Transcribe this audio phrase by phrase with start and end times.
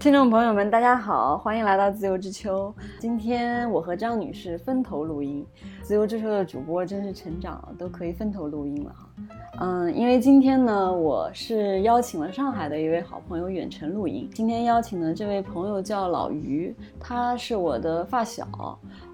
[0.00, 2.74] 听众朋友们，大家好，欢迎来到自由之秋。
[2.98, 5.46] 今天我和张女士分头录音，
[5.82, 9.13] 自由之秋的主播真是成长，都可以分头录音了哈。
[9.60, 14.28] 嗯，因为今天呢，我是邀请了上海的一位好朋友远程录音。
[14.34, 18.44] 今天邀请的这位朋友叫老于，他是我的发小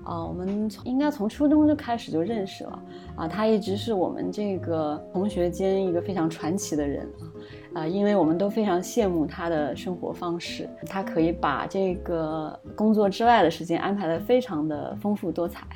[0.03, 2.83] 啊，我们从应该从初中就开始就认识了
[3.17, 7.07] 啊，他一直是我们这个同学间一个非常传奇的人
[7.75, 7.83] 啊。
[7.83, 15.67] 啊，因为我们都非常羡慕他的生活方式，他可以把这个工作之外的时间安排的非常的丰富多彩。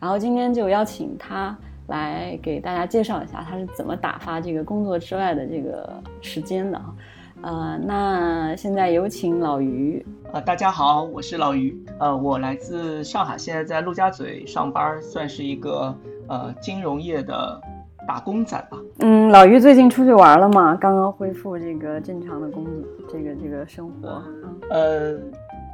[0.00, 5.88] 然后今天就邀请他来给大家介绍一下他是怎么打发这个工作之外的这个
[6.20, 6.94] 时间的啊。
[7.42, 10.04] 呃，那现在有请老于。
[10.32, 11.76] 呃，大家好，我是老于。
[11.98, 15.94] 呃，我来自上海，现在在陆家嘴上班，算是一个
[16.28, 17.60] 呃金融业的。
[18.06, 18.78] 打工仔吧。
[19.00, 20.78] 嗯，老于最近出去玩了吗？
[20.80, 24.22] 刚刚恢复这个正常的工作，这个这个生活。
[24.70, 25.18] 呃，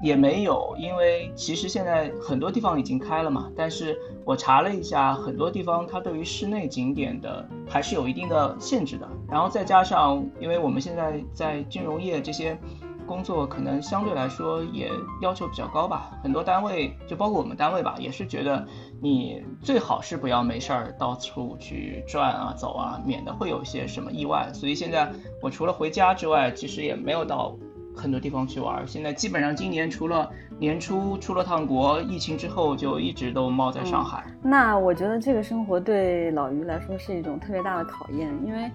[0.02, 3.50] 也没有，因为其实现在很多地方已经开了嘛。
[3.56, 9.08] 但是我查了一下，很多地方它对于室内景点的还是有一定的限制的。
[9.30, 12.58] 然后再加上，因为我们现在在金融业这些。
[13.04, 14.88] 工作可能相对来说也
[15.20, 18.64] 要求比较高吧，很多单位就包括我们单位吧，也是觉得
[19.02, 24.48] 你最好是不要没事儿到处去转啊走啊，免得会有一些什么意外。
[24.54, 27.54] 所以现在我除了回家之外，其实也没有到
[27.94, 28.86] 很多地方去玩。
[28.86, 34.24] 现在基本上今年除了年初出了趟国，疫情之后就一直都猫在上海。
[34.42, 38.70] 那我觉得这个生活对老于来说是一种特别大的考验，因为。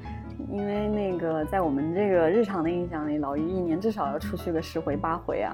[0.52, 5.52] 因为那个，在我们这个日常的印象里，老于一年至少要出去个十回八回啊。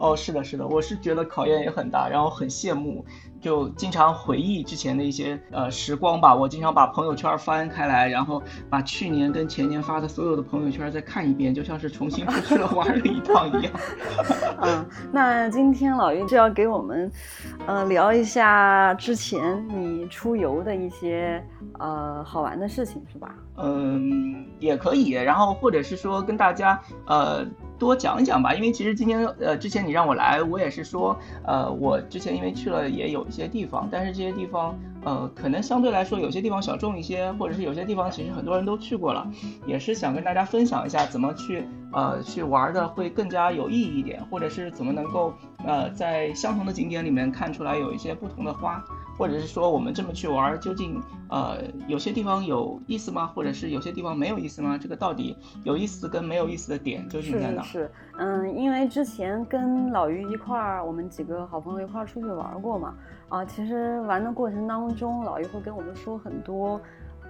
[0.00, 3.04] 哦，是的，是的，我是觉得考验也很大，然后很羡慕，
[3.38, 6.34] 就经常回忆之前的一些呃时光吧。
[6.34, 13.72] 我经常把朋友圈翻开来，然后把去年跟前年发的所有的朋友圈再看一遍，就像是重新出去了玩了一趟一样。
[14.62, 17.12] 嗯，那今天老于就要给我们，
[17.66, 21.44] 呃，聊一下之前你出游的一些
[21.78, 23.34] 呃好玩的事情，是吧？
[23.58, 27.46] 嗯，也可以，然后或者是说跟大家呃。
[27.80, 39.26] 多讲一讲吧，因为其实今天呃之前你让我来，我也是说呃我之前因为去了也有一些地方，但是这些地方呃可能相对来说有些地方小众一些，或者是有些地方其实很多人都去过了，
[39.66, 45.32] 也是想跟大家分享一下怎么去呃去玩的会更加有意义一点，或者是怎么能够
[45.64, 48.84] 呃在相同的景点里面看出来有一些不同的花。
[49.20, 50.98] 或者是说我们这么去玩，究竟
[51.28, 53.26] 呃有些地方有意思吗？
[53.26, 54.78] 或者是有些地方没有意思吗？
[54.80, 57.60] 这个到底有意思跟没有意思的点究竟在哪？
[57.60, 62.94] 是嗯，因为之前跟老于一块儿，我们几个好朋友一块儿出去玩过嘛。
[63.28, 66.80] 啊，其实玩的过程当中，老于会跟我们说很多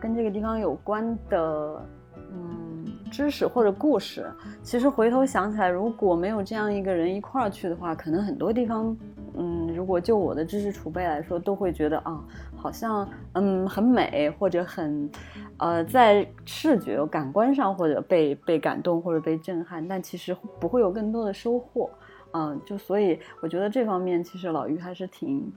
[0.00, 1.84] 跟这个地方有关的
[2.32, 4.30] 嗯知识或者故事。
[4.62, 8.96] 其实回头想起来，如果没有这样一个人一块儿去的话，可能很多地方。
[9.36, 12.22] 嗯，如果就我的知识储备来说，都会觉得啊，
[12.56, 15.10] 好像嗯很美，或者很，
[15.58, 21.90] 呃，在视觉感官上或者被被感动或者被震撼，但其实不会有更多的收获，
[22.32, 25.52] 嗯，就所以我觉得这方面其实老于还是挺，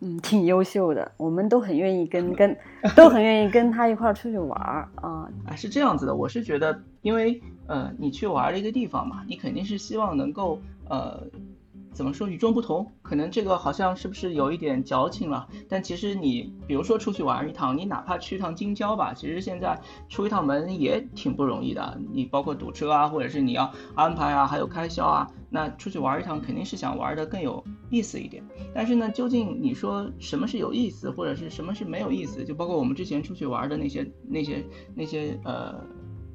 [0.00, 2.56] 嗯，挺优秀的，我们都很愿意跟 跟
[2.94, 5.28] 都很愿意跟他一块儿出去玩儿啊。
[5.46, 11.20] 啊，是这样子的，我是觉得，因为呃，你去玩一个地方嘛，你肯定是希望能够呃。
[11.98, 12.92] 怎么说与众不同？
[13.02, 15.48] 可能这个好像是不是有一点矫情了？
[15.68, 19.76] 但其实你比如说出去玩一趟，你哪怕去一趟京郊吧，其实现在
[20.08, 22.00] 出一趟门也挺不容易的。
[22.12, 28.44] 你包括堵车啊，或者是你要安排啊，还有开销啊，那出去玩一趟肯定是想玩的更有意思一点。
[28.72, 32.44] 但是呢，究竟你说什么是有意思，或者是什么是没有意思？
[32.44, 35.84] 就包括我们之前出去玩的那些那些那些呃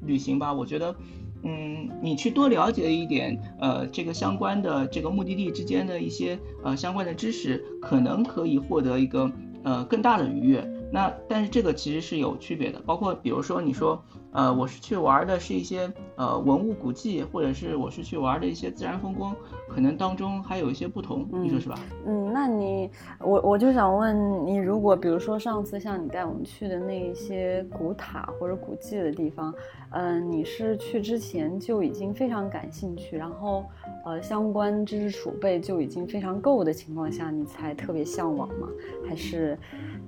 [0.02, 0.94] 旅行吧，我觉得。
[1.44, 9.30] 嗯，你去多了解一点，呃，这个相关的这个目的地之间的一些呃相关的知识，可能可以获得一个
[9.62, 10.66] 呃更大的愉悦。
[10.90, 14.02] 那但是这个其实是有区别的，包括比如说你说。
[14.34, 19.34] 呃，我是去玩的是一些呃文物古迹，或者是我是去玩的一些自然风光，
[19.68, 21.78] 可能当中还有一些不同，你说是吧？
[22.04, 22.90] 嗯，那你
[23.20, 29.54] 我我就想问你，如果比如说上次像你带我们去的那一些古塔或者古迹的地方，
[29.90, 33.64] 嗯，你是去之前就已经非常感兴趣，然后
[34.04, 38.66] 呃相关知识储备就已经非常够的情况下，你才特别向往吗？
[39.08, 39.56] 还是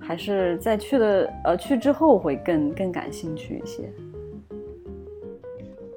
[0.00, 3.88] 还是在去的呃去之后会更更感兴趣一些？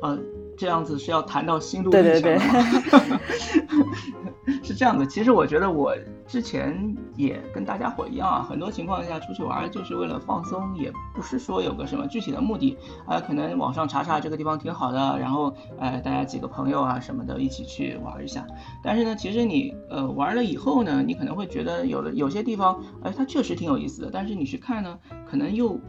[0.01, 0.17] 呃，
[0.57, 3.19] 这样子是要谈到心路历程的吗？
[4.63, 18.45] 是这样的，其实我觉得我之前也跟大家伙一样啊，很多情况下出去玩就是为了放松，也不是说有个什么具体的目的啊，可能网上查查这个地方挺好的，然后呃大家几个朋友啊什么的一起去玩一下。
[18.83, 24.97] 但是呢，其实你呃玩了以后呢，你可能会觉得有的有些地方哎它确实挺有意思的，但是你去看呢，
[25.29, 25.79] 可能又。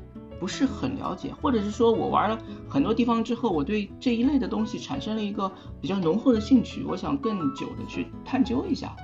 [0.40, 5.52] 不是很了解，或者是说我玩了很多地方之后，我对这一类的东西产生了一个
[5.82, 8.96] 比较浓厚的兴趣，我想更久的去探究一下。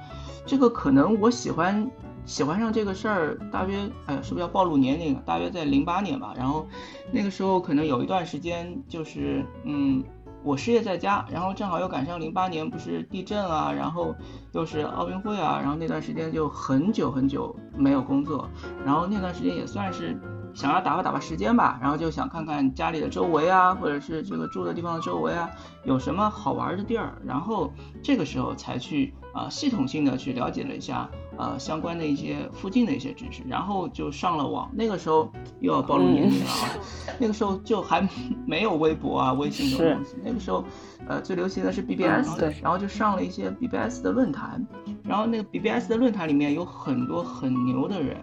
[0.46, 1.88] 这个可能我喜欢
[2.24, 5.14] 喜欢上这个事儿，大约哎呀，是不是要暴露年龄？
[5.26, 6.32] 大约在零八年吧。
[6.36, 6.66] 然后
[7.12, 10.02] 那个时候可能有一段时间就是嗯，
[10.42, 14.14] 我失业在家，然后正好又赶上零八年不是地震啊，然后
[14.52, 18.48] 又是奥运会啊，然后那段时间就很久很久没有工作，
[18.84, 20.16] 然后那段时间也算是。
[20.56, 25.50] 想要打发打发时间吧，然后就想看看家里的周围啊，或者是这个住的地方的周围啊，
[25.84, 27.70] 有什么好玩的地儿，然后
[28.02, 34.70] 这个时候才去啊系统性的去了解了一下呃相关的一些附近的一些知识，然后就上了网。
[34.72, 35.30] 那个时候
[35.60, 36.70] 又要暴露年龄了啊，
[37.20, 38.08] 那个时候就还
[38.46, 40.64] 没有微博啊、微信这种东西，那个时候
[41.06, 44.66] 呃最流行的是 BBS，然后就上了一些 BBS 的论坛。
[45.08, 48.20] 然后那个 BBS 的论坛里面有很多很牛的人，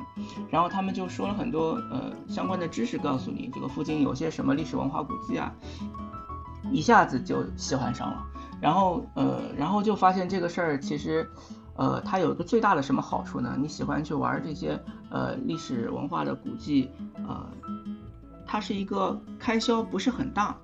[0.49, 5.53] 然后他们就说了很多呃相关的知识，告诉你这个附近有些什么历史文化古迹啊，
[6.71, 8.25] 一下子就喜欢上了。
[8.59, 11.29] 然后呃，然后就发现这个事儿其实，
[11.75, 13.55] 呃，它有一个最大的什么好处呢？
[13.57, 14.77] 你喜欢去玩这些
[15.09, 16.89] 呃历史文化的古迹，
[17.27, 17.47] 呃，
[18.45, 20.57] 它是一个开销不是很大，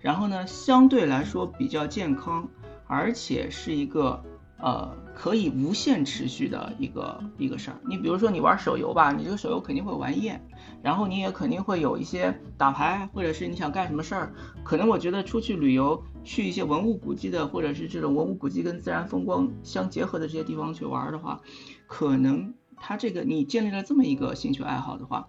[0.00, 2.48] 然后呢相对来说比较健康，
[2.86, 4.22] 而且是一个。
[4.58, 7.80] 呃，可以无限持续的一个一个事儿。
[7.88, 10.46] 你比如说，你玩手游吧，你这个手游肯定会玩厌，
[10.82, 14.34] 然后你也肯定会有一些打牌，或者是你想干什么事儿。
[14.62, 21.40] 可能我觉得出去旅游，去一些文物古迹的，或者是这种文物古迹跟自然风光相结合的这些地方去玩的话，
[21.86, 25.28] 可能它这个你建立了这么一个兴趣爱好的话，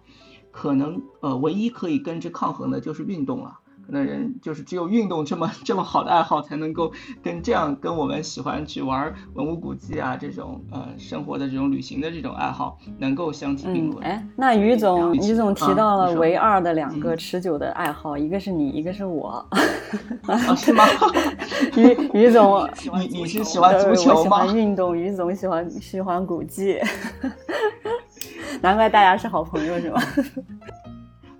[0.50, 3.60] 可能呃唯一可以跟之抗衡的就是运动了。
[3.90, 6.92] 那人就是只有运动这么这么好的爱好，才能够
[7.22, 14.04] 跟这样跟我们喜欢去玩文物古迹啊这种呃生活的这种旅行的这种爱好能够相提并论。
[14.04, 19.44] 哎，那于总，于总提到了唯二的两个持久的爱好，一个是你，一个是我。
[20.26, 20.84] 啊，是吗？
[21.76, 22.68] 于于总，
[22.98, 24.46] 你你是喜欢足球吗？
[24.46, 26.78] 喜 欢运动，于总喜欢喜欢古迹。
[28.60, 30.02] 难怪大家是好朋友，是吗？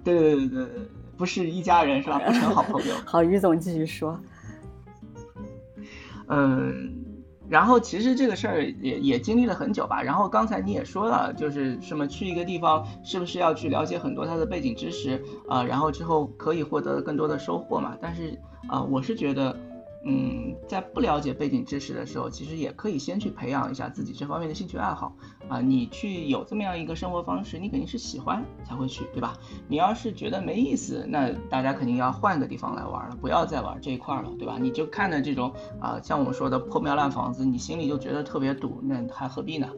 [0.02, 0.97] 对对对对对。
[1.18, 2.18] 不是一家人是吧？
[2.24, 2.94] 不成好朋友。
[3.04, 4.18] 好，于总继续说。
[6.28, 6.94] 嗯，
[7.48, 10.00] 然后其实这个事儿也也经历了很久吧。
[10.00, 15.64] 然后刚才你也说了，就是什么去一个地方，是不是要去了解很多它的背景知识啊？
[15.64, 17.96] 然后之后可以获得更多的收获嘛？
[18.00, 18.38] 但是
[18.68, 19.54] 啊，我是觉得。
[20.04, 25.12] 嗯，在不了解背景知识的时候，其实也可以先去培养一下自己这方面的兴趣爱好
[25.48, 25.60] 啊。
[25.60, 29.36] 你去有这么样一个生活方式，你肯定是喜欢才会去，对吧？
[29.66, 34.56] 你要是觉得没意思，那大家肯定要换个地方来玩了，不要再玩这一块了，对吧？
[34.60, 39.68] 你就看着这种啊，像我们说的破庙烂房子，你心里就觉得特别堵，那还何必呢？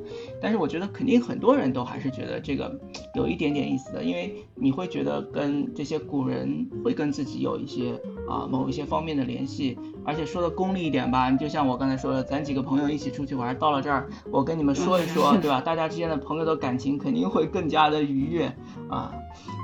[0.40, 2.78] 但是我觉得肯定很多人都还是觉得这个
[3.14, 9.78] 有一点点意思的，因为你会觉得跟这些古人会跟自己有一些啊某一些方面的联系。
[10.04, 15.60] 而且说的功利一点吧，你就像我刚才说的，咱几个朋友一起出去玩，到了这儿，我跟你们说一说，对吧？
[15.60, 18.52] 大家之间的朋友的感情肯定会更加的愉悦
[18.88, 19.12] 啊。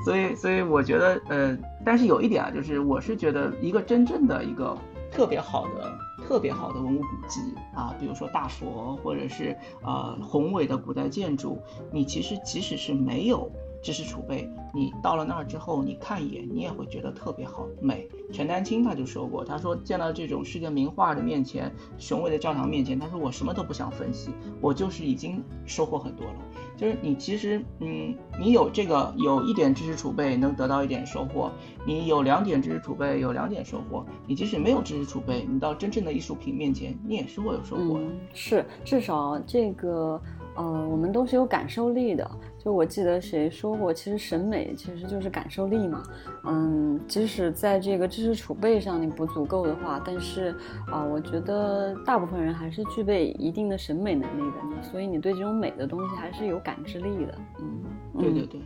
[0.04, 4.76] 所以，所以我觉得，呃，但是有一点啊，就是我是觉得一个真正的一个
[5.10, 5.92] 特别好的、
[6.26, 7.40] 特别好的文物古迹
[7.74, 11.58] 啊，比如说大佛，或者是呃宏伟的古代建筑，
[11.90, 13.50] 你其实即使是没有。
[13.86, 18.08] 知识储备，你到了那儿之后，你看一眼，你也会觉得特别好美。
[18.32, 26.32] 陈丹青他就说过，他说见到这种世界名画的面前，雄伟的教堂面前，他说我什么都不想分析，我就是已经收获很多了。
[26.76, 31.48] 就是你其实，嗯，你有这个有一点知识储备，能得到一点收获；
[31.86, 34.04] 你有两点知识储备，有两点收获。
[34.26, 38.04] 你即使没有知识储备，你到真正的艺术品面前，你也是会有收获的。
[38.34, 40.20] 是，至少这个，
[40.56, 42.28] 呃，我们都是有感受力的。
[42.66, 46.02] 就我记得谁说过，其实审美其实就是感受力嘛。
[46.42, 50.52] 嗯，即使在这个知识储备上你不足够的话，但是
[50.90, 54.82] 啊，我觉得大部分人还是具备一定的审美能力的。
[54.82, 57.38] 所以你对这种美的东西还是有感知力的。
[57.60, 57.84] 嗯，
[58.18, 58.60] 对对对。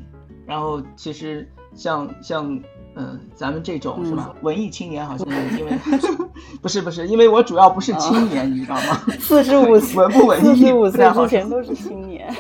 [0.47, 2.59] 然后其实像像
[2.97, 5.29] 嗯咱们这种是吧，文艺青年好像
[5.59, 5.73] 因为
[6.63, 8.95] 不是不是，因为我主要不是青年，你知道吗？
[9.19, 10.57] 四十五文不文艺？
[10.57, 12.35] 四十五岁之前都是青年。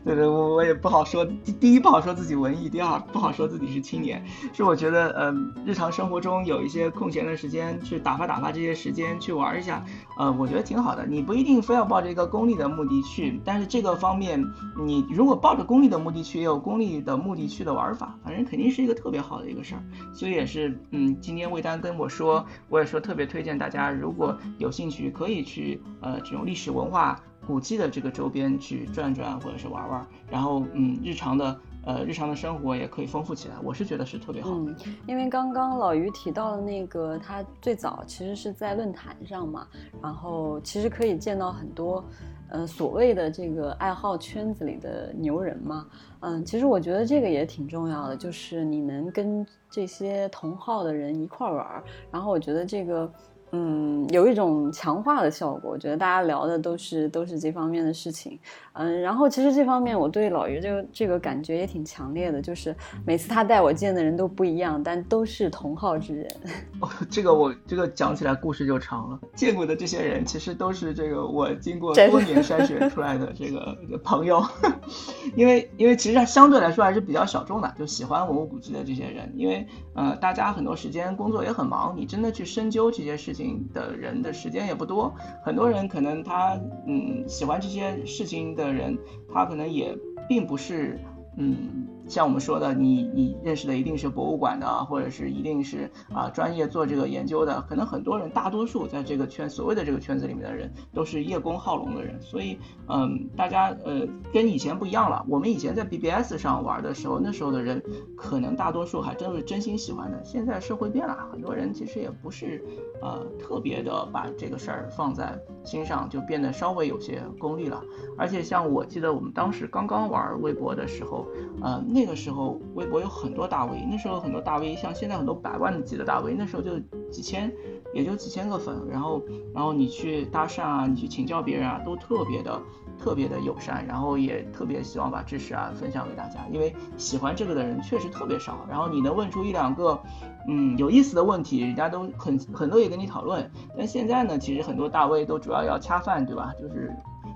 [0.04, 1.26] 对对，我我也不好说。
[1.60, 4.24] 第一不好说自己文艺，第二不好说自己是青年。
[4.52, 9.84] 是我觉得，嗯，日常生活中有一些空闲的时间，去打发打发这些时间，去玩一下，
[10.16, 11.04] 呃，我觉得挺好的。
[11.06, 14.42] 你不一定非要抱着一个功利的目的去，但是这个方面，
[14.78, 19.82] 你如果抱着功利的目的去，也有功利的目的去的玩法，反正肯定是一个特别好的一个事儿。
[20.14, 27.20] 所以也是，嗯，今天魏丹跟我说，我也说特别推荐大家，如果有兴趣，可以去，呃，这种历史文化。
[27.50, 34.50] 古迹的这个周边去转转或者是玩玩，然后嗯，日常的呃日常的生活也可以丰富起来，我是觉得是特别好。
[34.52, 34.76] 嗯，
[35.08, 39.66] 因为刚刚老于提到的那个，他最早其实是在论坛上嘛，
[40.00, 42.04] 然后其实可以见到很多，
[42.50, 45.86] 呃所谓的这个爱好圈子里的牛人嘛。
[46.20, 53.12] 嗯，其实我觉得这个也挺重要的，就是你能跟这些同好的人一块玩，然后我觉得这个。
[53.52, 55.72] 嗯，有一种强化的效果。
[55.72, 58.38] 我觉得大家聊的都是都是这方面的事情。
[58.72, 66.28] 嗯，然后其实这方面我对老于这个这个感觉也挺强烈的，就是每次他带我见的人都不一样，但都是同好之人。
[66.80, 69.18] 哦，这个我这个讲起来故事就长了。
[69.34, 74.42] 见过的这些人其实都是这个我经过多年筛选出来的这个朋友，
[75.34, 83.39] 因为因为其实相对来说还是比较小众的，就喜欢文物古迹的这些人，因为呃大家很多时间工作也很忙，你真的去深究这些事情。
[83.72, 88.98] 的人的时间也不多，很多人可能他嗯喜欢这些事情的人，
[89.32, 89.96] 他可能也
[90.28, 90.98] 并不是
[91.36, 91.86] 嗯。
[92.10, 97.64] 像我们说的，你你认识的一定是博物馆的，或者是一定是啊专业做这个研究的。
[97.68, 102.20] 可能很多人，大多数在这个圈所谓的这个圈子里面的人，都是叶公好龙的人。
[102.20, 105.24] 所以，嗯，大家呃跟以前不一样了。
[105.28, 107.80] 我们以前在 BBS 上玩的时候，那时候的人
[108.16, 110.20] 可能大多数还真的是真心喜欢的。
[110.24, 112.60] 现在社会变了，很多人其实也不是
[113.00, 117.80] 呃特别的把这个事儿放在心上，就变得稍微有些功利了。
[118.18, 121.24] 而且像我记得我们当时刚刚玩微博的时候，
[121.62, 121.99] 呃那。
[122.00, 126.78] 那个时候，微博有很多大 V，那时候很多大 V，像现在很多百万级的大 V，那时候就
[127.10, 127.52] 几千，
[127.92, 128.74] 也就几千个粉。
[128.90, 129.20] 然后，
[129.54, 132.58] 然后你去搭讪啊，你去请教别人啊，都特别的、
[132.98, 136.40] 特别的友善，然后也特别希望把知识啊分享给大家。
[136.50, 138.64] 因为喜欢这个的人确实特别少。
[138.66, 140.00] 然后你能问出一两个，
[140.48, 143.50] 嗯，有意思的问题，人家都很很乐意跟你讨论。
[143.76, 146.54] 但现在呢，其实很多大 V 都主要要恰饭，对吧？
[146.58, 146.90] 就是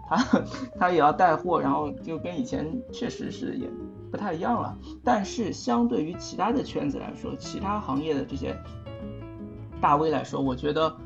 [0.08, 0.16] 他
[0.80, 3.68] 他也要带货，然后就跟以前确实是也。
[4.14, 8.56] 不太一样了，但是相对于其他的圈子来说，其他行业的这些
[9.80, 10.96] 大 V 来说，我觉得，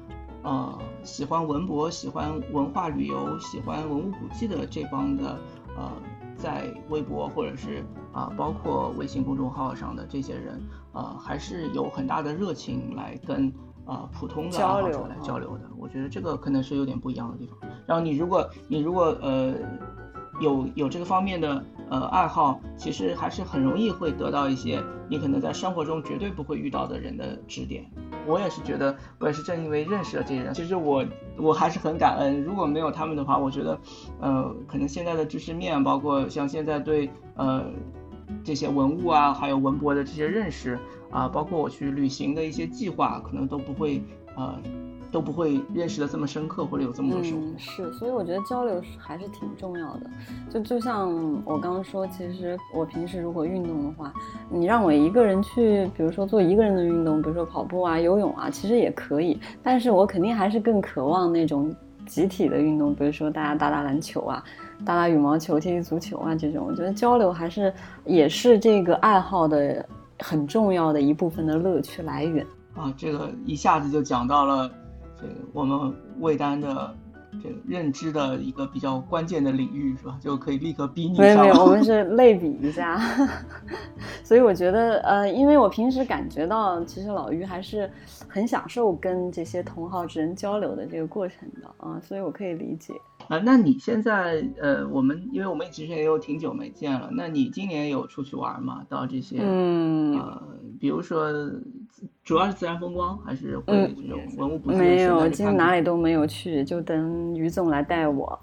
[0.42, 5.38] 呃，喜欢文博、喜欢文化旅游、喜欢文物古迹的这帮的，
[5.74, 5.90] 呃，
[6.36, 10.60] 在微博或者是啊，包括微信公众号上的这些人，
[10.92, 13.50] 呃，还是有很大的热情来跟
[13.86, 15.64] 呃普通的爱好者来交流的。
[15.78, 17.58] 我觉得这个可能是有点不一样的地方。
[17.86, 19.54] 然后你如果你如果呃。
[20.40, 27.84] 有有这个方面的呃爱好，其实还是很容易会得到一些你可能在生活中绝对不会遇到的人的指点。
[28.26, 31.04] 我也是觉得，我也是正因为认识了这些人，其实我
[31.38, 32.42] 我还是很感恩。
[32.42, 33.78] 如果没有他们的话，我觉得，
[34.20, 37.64] 呃，可能现在的知识面，包括像现在对呃
[38.44, 40.78] 这些文物啊，还有文博的这些认识
[41.10, 44.02] 啊，包括我去旅行的一些计划，可能都不会
[44.36, 44.60] 呃。
[45.10, 47.42] 都不会认识的这么深刻，或者有这么多收获。
[47.56, 50.10] 是，所以我觉得交流还是挺重要的。
[50.50, 51.10] 就就像
[51.44, 54.12] 我刚刚说，其实我平时如果运动的话，
[54.50, 59.40] 你让我一个人去，比如说做一个人的运动，比如说跑步啊、游泳啊，其实也可以。
[59.62, 61.74] 但是我肯定还是更渴望那种
[62.06, 64.44] 集体的运动，比如说大家打打篮球啊、
[64.84, 66.66] 打打羽毛球、踢踢足球啊这种。
[66.68, 67.72] 我觉得交流还是
[68.04, 69.84] 也是这个爱好的
[70.18, 72.92] 很重要的一部分的乐趣来源啊。
[72.96, 74.70] 这个一下子就讲到了。
[75.20, 76.94] 这个我们魏丹的
[77.42, 80.18] 这个认知的一个比较关键的领域是吧？
[80.20, 81.18] 就可以立刻逼你。
[81.18, 82.98] 没有没有， 我们是类比一下。
[84.24, 87.90] 所以我觉得，呃，因为我平时感觉到，其实老于还是
[88.28, 92.94] 很享受跟这些同好之人交流的这个过程的啊，所以我可以理解。
[93.28, 98.84] 啊，那你现在呃，我们因为我们其实也有挺久没见了，那你今年有出去玩吗？
[98.88, 100.42] 到这些嗯呃，
[100.80, 101.32] 比如说。
[102.24, 104.76] 主要是自然风光，还是会这种文物古迹？
[104.76, 108.38] 没有，今天哪里都没有去，就等于总来带我。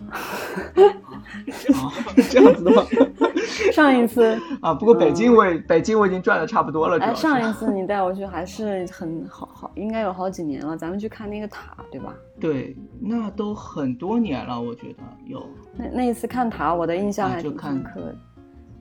[2.30, 2.84] 这样子的吗？
[3.72, 6.98] 上一次 啊，不过北京我也北京我已经转的差不多了。
[7.00, 10.76] 哎，上一次你带我去还是很好好，应该有好几年了。
[10.76, 12.14] 咱们去看那个塔，对吧？
[12.40, 15.46] 对，那都很多年了，我觉得有。
[15.78, 18.16] 那那一次看塔，我的印象还挺深刻的。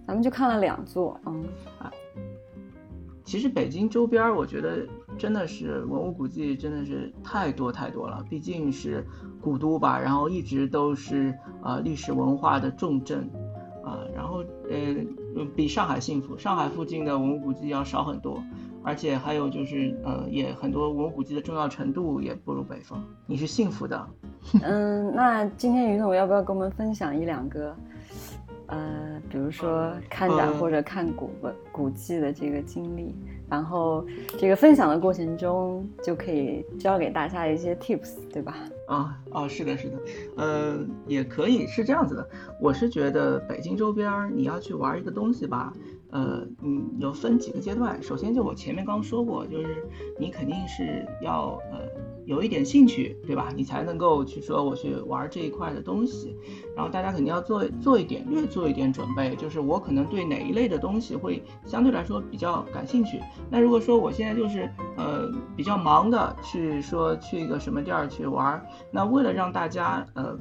[0.06, 1.44] 咱们就看了两座，嗯
[1.78, 1.92] 啊。
[3.24, 9.04] 其实北京周边，我觉得真的是文物古迹真的是太多太多了，毕竟是
[9.40, 13.28] 古都吧，然后一直都是呃历史文化的重镇，
[13.82, 18.42] 啊，然后呃比上海幸福，上海附近的文物古迹要少很多，
[18.82, 24.06] 而且还有就是呃也很多文物古迹的重要程度也不如北方，你是幸福的。
[24.62, 27.74] 嗯，那今天于总要不要跟我们分享一两个，
[28.66, 33.14] 呃，比如说看展或者看古文古迹的这个经历？
[33.48, 34.04] 然后
[34.38, 38.56] 这个分享的过程中，就可以教给大家一些 tips，对吧？
[38.88, 39.98] 啊哦，是的，是的，
[40.36, 42.28] 呃，也可以是这样子的。
[42.60, 45.72] 我是觉得北京周边你要去玩一个东西吧。
[46.10, 48.02] 呃，嗯，有分几个阶段。
[48.02, 49.84] 首先，就我前面刚说过，就是
[50.18, 51.80] 你肯定是要呃
[52.26, 53.50] 有一点兴趣，对吧？
[53.54, 56.36] 你才能够去说我去玩这一块的东西。
[56.76, 63.20] 然后大家肯定要做做一点，略做一点准备，就是我可能对哪一类的东西会相对来说比较感兴趣。
[63.50, 70.36] 那如果说我现在就是呃比较忙的去说去一个什么地儿去玩，那为了让大家呃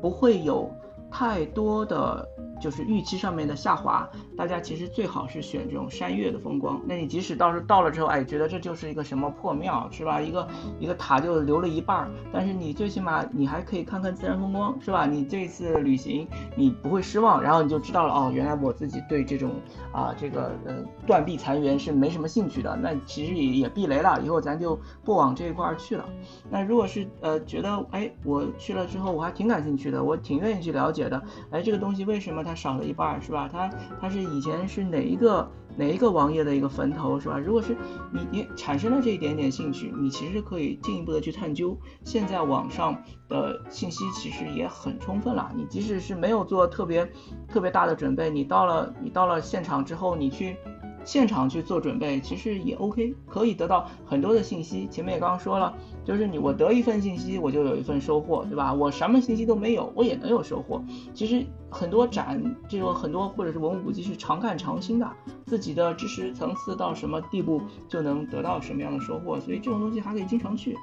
[0.00, 0.70] 不会有
[1.10, 2.28] 太多的。
[2.60, 6.80] 就是预期上面的下滑，大家其实最好是选这种山岳的风光。
[6.86, 10.20] 那你即使到时候到了之后，哎，觉得这就是一个什么破庙，是吧？
[10.20, 10.46] 一个
[10.80, 15.06] 一个塔就留了一半儿，但是你最起码你还可以看看自然风光，是吧？
[15.06, 19.52] 你这次旅行你不会失望，然后你就知道了哦，原来我自己对这种
[19.92, 22.76] 啊这个呃断壁残垣是没什么兴趣的。
[22.76, 26.04] 那其实也也避雷了，以后咱就不往这一块儿去了。
[26.50, 32.47] 那如果是呃觉得哎我去了之后我还挺感兴趣的，我挺愿意去了解的，哎这个东西为什么？
[32.48, 33.46] 它少了一半是吧？
[33.52, 37.38] 它它是以前是哪一个哪一个王爷的一个坟头是吧？
[37.38, 37.76] 如果是
[38.10, 41.78] 你你产生了这一点点兴趣，你其实可以进一步的去探究。
[42.04, 42.96] 现在网上
[43.28, 47.06] 的信息其实也很充分了，你即使是没有做特别
[47.46, 50.56] 特别大的准备，你到了你到了现场之后，你去。
[51.04, 54.86] 现场去做准备，其实也 OK，可以得到很多的信息。
[54.88, 55.72] 前面也刚刚说了，
[56.08, 58.72] 就是你我得一份信息，我就有一份收获，对吧？
[58.72, 60.82] 我什么信息都没有，我也能有收获。
[61.12, 65.06] 其实很多展，这个很多或者是文物古迹是常看常新的，
[65.44, 67.60] 自己的知识层次到什么地步，
[67.90, 69.38] 就能得到什么样的收获。
[69.38, 70.74] 所以这种东西还可以经常去。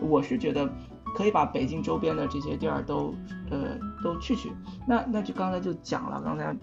[0.00, 0.68] 我是觉得
[1.14, 3.14] 可以把北京周边的这些地儿都
[3.50, 4.50] 呃都去去。
[4.84, 6.56] 那那就刚才就讲了，刚才。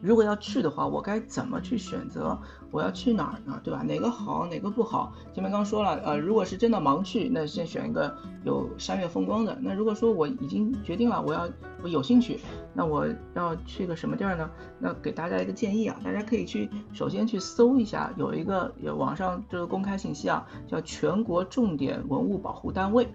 [0.00, 2.38] 如果要去的话，我该怎么去选择？
[2.70, 3.60] 我要去哪儿呢？
[3.62, 3.82] 对吧？
[3.82, 5.12] 哪个好，哪个不好？
[5.34, 9.58] 前面刚说了，呃，如果是真的盲去，那先选一个有山岳风光的。
[9.60, 11.48] 那如果说我已经决定了，我要
[11.82, 12.38] 我有兴趣，
[12.72, 14.48] 那我要去个什么地儿呢？
[14.78, 23.06] 那给大家一个建议啊，大家可以去首先去搜一下，有一个有网上这个公开信息啊，叫全国重点文物保护单位。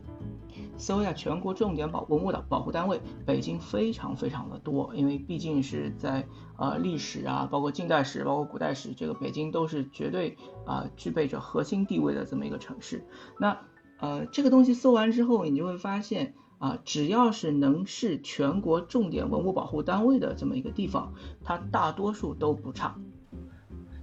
[0.77, 13.05] 搜一下全国重点保文物的保护单位，北京非常非常的多，因为毕竟是在呃历史啊，包括近代史，包括古代史，这个北京都是绝对啊具备着核心地位的这么一个城市。
[13.39, 13.57] 那
[13.99, 22.95] 呃这个东西搜完之后，你就会发现啊，只要是能是全国重点文物保护单位的这么一个地方，它大多数都不差。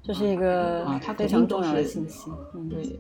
[0.03, 2.31] 这是一个啊，它非常重要的信息。
[2.55, 2.99] 嗯对。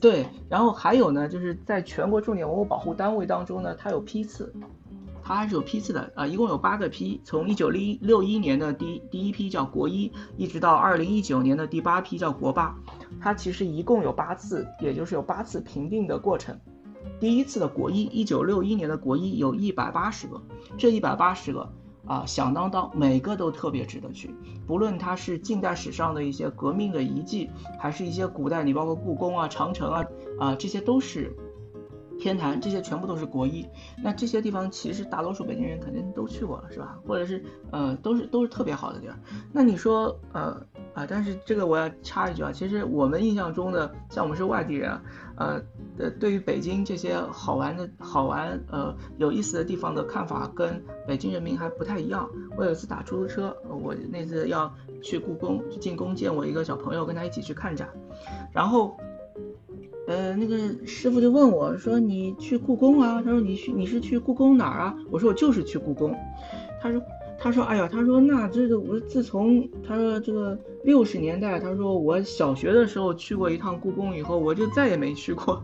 [0.00, 4.52] 对，然后还有呢，就是在全国重点文物保护单位当中呢，它有批次，
[5.22, 12.74] 它还是有批次的啊，一共有八个批，从一九六六一年的第第一批叫国一，一直到二零一九年的第八批叫国八，
[13.20, 16.58] 它其实一共有八次，也就是有八次评定的过程。
[17.20, 20.40] 第一次的国一，一九六一年的国一有一百八十个，
[20.76, 21.72] 这一百八十个。
[22.06, 24.34] 啊，响当当，每个都特别值得去。
[24.66, 30.04] 不论它是近代史上的一些革命的遗迹，还是一些古代，你包括故宫啊、长城啊，
[30.38, 31.36] 啊，这些都是
[32.22, 33.66] 天坛，这些全部都是国一。
[34.00, 36.96] 那这些地方其实大多数北京人肯定都去过了，是吧？
[37.04, 39.18] 或者是呃，都是都是特别好的地儿。
[39.52, 44.96] 那你说呃啊，但是这个我要插一句啊，其实我们印象中的，像我们是外地人。
[45.34, 45.60] 呃，
[45.98, 52.28] 呃，对于北京这些好玩的好玩呃有意思的地方的看法，跟北京人民还不太一样。
[52.56, 57.88] 我有一次打出租车，我那次要去故宫进宫见我一个小朋友，跟他一起去看展，
[58.52, 58.94] 然后，
[60.06, 66.16] 呃，那个师傅就问我说：“你去故宫啊？”他说：“你去你是去故宫哪儿啊？”我说：“我就是去故宫。”
[66.80, 67.00] 他说。
[67.44, 75.60] 他说：“哎呀，他说那这个我自从他说这个六十年代，他说我小学的时候去过一趟故宫以后，我就再也没去过。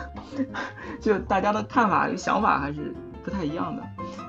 [1.00, 2.94] 就大家的看法想法还是
[3.24, 3.82] 不太一样的，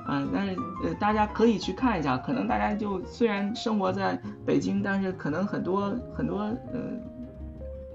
[0.08, 2.16] 嗯，但是呃大家可以去看一下。
[2.16, 6.38] 可能大家就虽然生活在北京，但是可能很多很多
[6.72, 6.80] 呃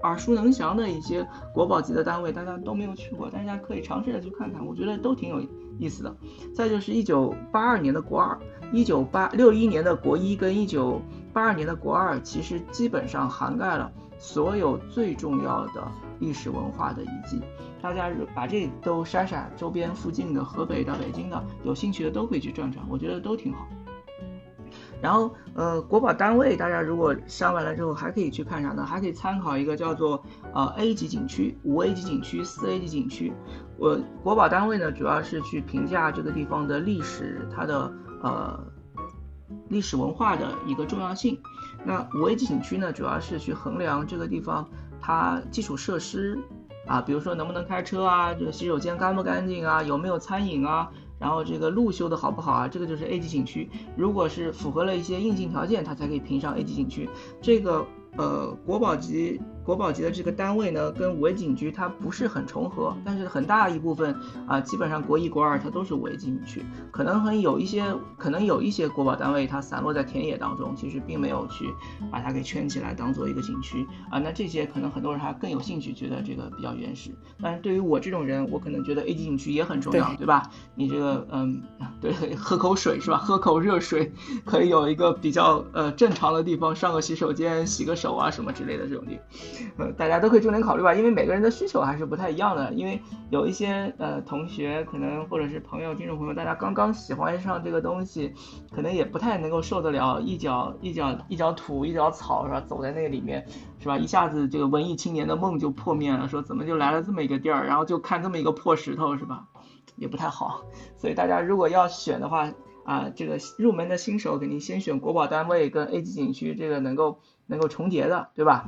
[0.02, 5.40] 耳熟能详的一些国宝级的单位，大家都没有去过，大家可以尝试着去看看，我觉得都挺有
[5.78, 6.16] 意思的。
[6.54, 8.38] 再就是一九八二年的国二。”
[8.70, 11.00] 一九八六一年的国一跟一九
[11.32, 17.40] 八二年的国二，其实基本上涵盖了所有最重要的历史文化的遗迹。
[17.80, 23.66] 大家把这都筛筛，周边附近的河北的、北京的，有兴趣的都可以去转转，我觉得都挺好。
[25.00, 28.84] 然后呃，国保单位大家如果删完了之后，还可以去看啥呢？
[28.84, 33.32] 还可以参考一个叫做呃 A 级景区、五 A 级景区、四 A 级景区。
[33.76, 38.58] 我国保单位呢，主要是去评价这个地方的历史，它的呃
[39.68, 41.38] 历史文化的一个重要性。
[41.84, 44.68] 那五 A 级景区呢，主要是去衡量这个地方
[45.00, 46.38] 它基础设施。
[46.86, 53.68] 啊，比如说能不能开车啊，这个洗手间干不干净啊，有没有餐饮啊，然后这个路修的好不好啊，这个就是 A 级景区。
[53.96, 57.08] 如果是符合了一些硬性条件，它才可以评上 A 级景区。
[57.40, 59.40] 这个呃国宝级。
[59.68, 67.84] 国保级的这个单位呢，跟五 A 景区它不是很重合，但是很大一部分啊，基本上国一、国二它都是五 A 级景区，可能很有一些，
[68.16, 71.66] 可能有一些国保单位它散落在田野当中，其实并没有去
[72.10, 74.18] 把它给圈起来当做一个景区啊。
[74.18, 77.10] 那这些可能很多人还更有兴趣，觉得这个比较原始。
[77.42, 80.44] 但是对于我这种人，我可能觉得 A 级景区也很重要，对吧？
[80.76, 81.60] 你这个嗯，
[82.00, 83.18] 对，喝口水是吧？
[83.18, 84.10] 喝口热水，
[84.46, 89.18] 可以有一个比较呃正常的地方，上个洗手间、洗个手啊什么之类的这种地。
[89.76, 92.72] 呃，大家都可以重点考虑吧，因为每个人的需求还是不太一样的。
[92.74, 98.32] 因为有一些呃同学可能或者是朋友、听众朋友，大家刚刚喜欢上这个东西，
[98.70, 102.60] 可能也不太能够受得了一脚一脚一脚土一脚草是吧？
[102.60, 103.46] 走在那个里面
[103.80, 103.96] 是吧？
[103.98, 109.44] 一下子这个文艺青年的梦就破灭了，说怎么就来了这么一个地儿，然后就看这么一个破石头是吧？
[109.96, 110.62] 也不太好。
[110.96, 112.52] 所以大家如果要选的话
[112.84, 118.66] 啊，这个入门的新手肯定先选国保单位跟 A 级景区，这个能够能够重叠的，对吧？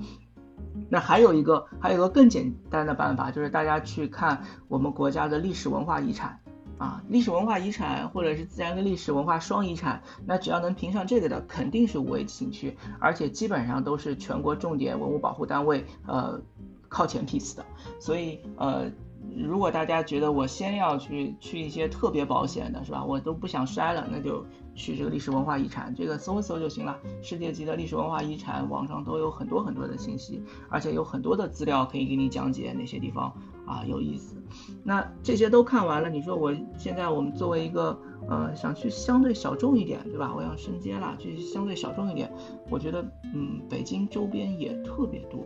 [0.88, 6.40] 那还有一个，还有一个更简单的办法，就是大家去看我们国家的历史文化遗产，
[6.78, 16.40] 啊，历史文化遗产或者是自然跟历史文化双遗产，那只要能评上这个的，肯定是五 A 级景区，而且基本上都是全国重点文物保护单位，呃，
[16.88, 17.64] 靠前批次的。
[18.00, 18.90] 所以，呃，
[19.36, 23.04] 如果大家觉得我先要去去一些特别保险的，是吧？
[23.04, 24.44] 我都不想筛了，那就。
[24.74, 26.98] 去这个历史文化遗产，这个搜一搜就行了。
[27.22, 33.32] 世界级的历史文化遗产，网上都有很多很多的信息，而且有很多的资料可以给你讲解哪些地方
[33.66, 34.36] 啊有意思。
[34.82, 37.96] 那这些都看完了，你说我现在我们作为一个
[38.28, 40.32] 呃想去相对小众一点，对吧？
[40.34, 42.32] 我要升阶了，去相对小众一点，
[42.68, 43.02] 我觉得
[43.34, 45.44] 嗯北京周边也特别多。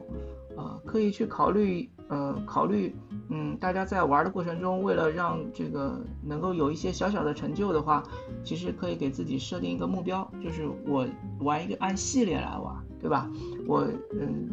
[0.57, 2.95] 呃，可以去考虑，呃，考虑，
[3.29, 8.05] 嗯，大家在玩的过程中，为了让这个能够有一些小小的成就的话，
[8.45, 11.05] 其实可以给自己设定一个目标，就是我
[11.41, 13.29] 玩一个按系列来玩，对吧？
[13.67, 14.49] 我，嗯，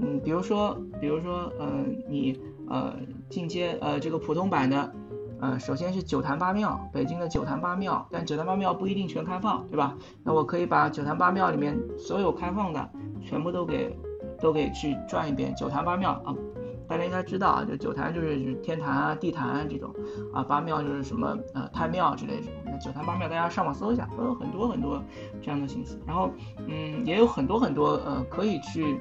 [0.00, 2.94] 嗯，比如说，比如说，嗯，你，呃，
[3.30, 4.92] 进阶，呃，这个普通版的，
[5.40, 9.96] 呃，首先是九坛八庙，北京的九坛八庙，但九坛八庙不一定全开放，对吧？
[10.22, 12.90] 那我可以把九坛八庙里面所有开放的
[13.22, 13.96] 全部都给。
[14.38, 16.36] 都给去转一遍九坛八庙啊，
[16.88, 19.92] 大家应该知道啊，就九坛就是天坛啊、地坛啊这种
[20.32, 22.46] 啊，八庙就是什么呃太庙之类的。
[22.64, 25.02] 那九坛八庙大家上网搜一下，都有很多很多
[25.42, 25.98] 这样的信息。
[26.06, 26.30] 然后
[26.66, 29.00] 嗯，也有很多很多呃可以去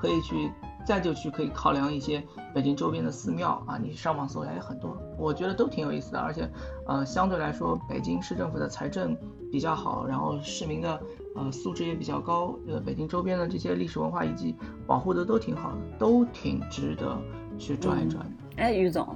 [0.00, 0.50] 可以去
[0.86, 6.20] 再就去可以考量一些北京周边的寺庙啊，你上网搜一下也很多，我觉得都挺有意思的。
[6.20, 6.50] 而且
[6.86, 9.16] 呃相对来说，北京市政府的财政
[9.50, 11.00] 比较好，然后市民的。
[11.34, 12.56] 呃，素质也比较高。
[12.68, 14.54] 呃，北京周边的这些历史文化遗迹
[14.86, 17.18] 保护的都挺好的，都挺值得
[17.58, 18.62] 去转一转的。
[18.62, 19.06] 哎，于总，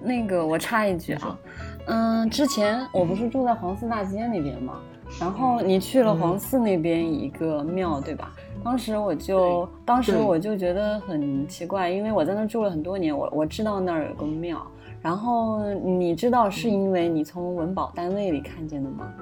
[0.00, 1.38] 那个我插一句啊，
[1.86, 4.80] 嗯，之前我不是住在黄寺大街那边吗？
[5.20, 8.32] 然后你去了黄寺那边一个庙，对吧？
[8.64, 14.60] 当时我就，当时我就觉得很奇怪，因为我在那住了很多年，我我知道那儿有个庙。
[15.02, 19.12] 然后你知道是因为你从文保单位里看见的吗？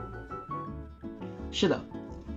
[1.50, 1.78] 是的。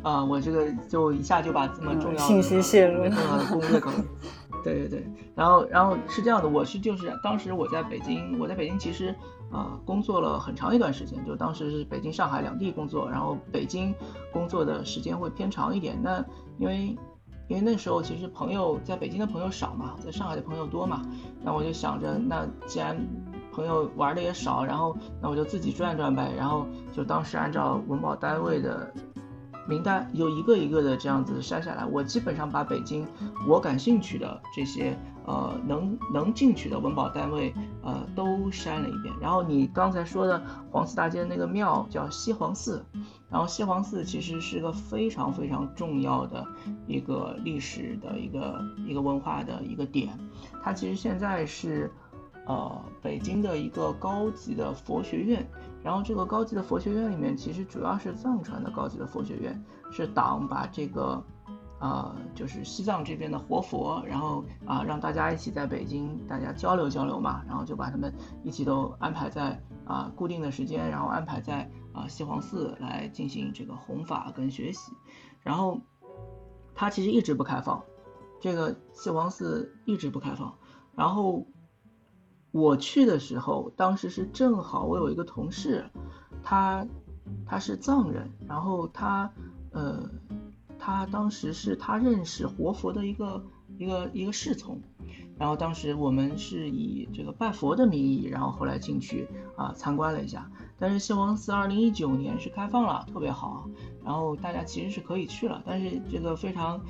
[0.06, 3.90] 啊，我这个就一下就把这么重要的信息泄露，重要的攻略搞，
[4.64, 9.16] 对对对，然后然后是这样的，我是就是当时我在北京，我在北京其实
[9.52, 13.92] 啊工作了很长一段时间，就当时是北京上海两地工作，然后北京
[14.32, 16.24] 工作的时间会偏长一点，那
[16.60, 16.96] 因为
[17.48, 21.02] 因为那时候其实朋友在北京的朋友少嘛，在上海的朋友多嘛，
[21.42, 22.96] 那我就想着那既然
[23.52, 28.94] 朋友玩的也少，然后那我就自己转转呗，然后就当时按照文保单位的。
[29.68, 33.06] 名单有一个一个的这样子筛下来，我基本上把北京
[33.48, 39.14] 我感兴趣的这些呃能能进去的文保单位呃都筛了一遍。
[39.20, 42.86] 然后你刚才说的黄寺大街那个庙叫西黄寺，
[43.30, 46.46] 然后西黄寺其实是个非常非常重要的
[46.88, 50.18] 一个历史的一个一个文化的一个点，
[50.64, 51.92] 它其实现在是
[52.46, 55.46] 呃北京的一个高级的佛学院。
[55.84, 61.24] 然后这个高级的佛学院里面，其实主要是藏传的高级的佛学院，是党把这个，
[61.78, 68.12] 啊，就是西藏这边的活佛，然后啊，让大家一起在北京大家交流交流嘛，然后就把他们
[68.44, 74.92] 一起都安排在啊固定的时间，然后安排在啊西黄寺来进行这个弘法跟学习，
[75.44, 75.80] 然后
[76.74, 77.84] 他其实一直不开放，
[78.40, 80.58] 这个西黄寺一直不开放，
[80.96, 81.46] 然后
[82.56, 85.84] 我去的时候，当时是正好我有一个同事，
[86.42, 86.88] 他
[87.46, 89.30] 他是藏人，然后他
[89.72, 90.10] 呃。
[90.78, 93.44] 他当时是他认识活佛的一个
[93.78, 94.80] 一个一个侍从，
[95.38, 100.50] 然后当时我们是以这个拜佛的名义，然后后来进去啊参观了一下。
[100.78, 103.70] 但是西王寺二零一九年是开放了，特别好，
[104.04, 105.62] 然后大家其实是可以去了。
[105.66, 106.82] 但是这个非常，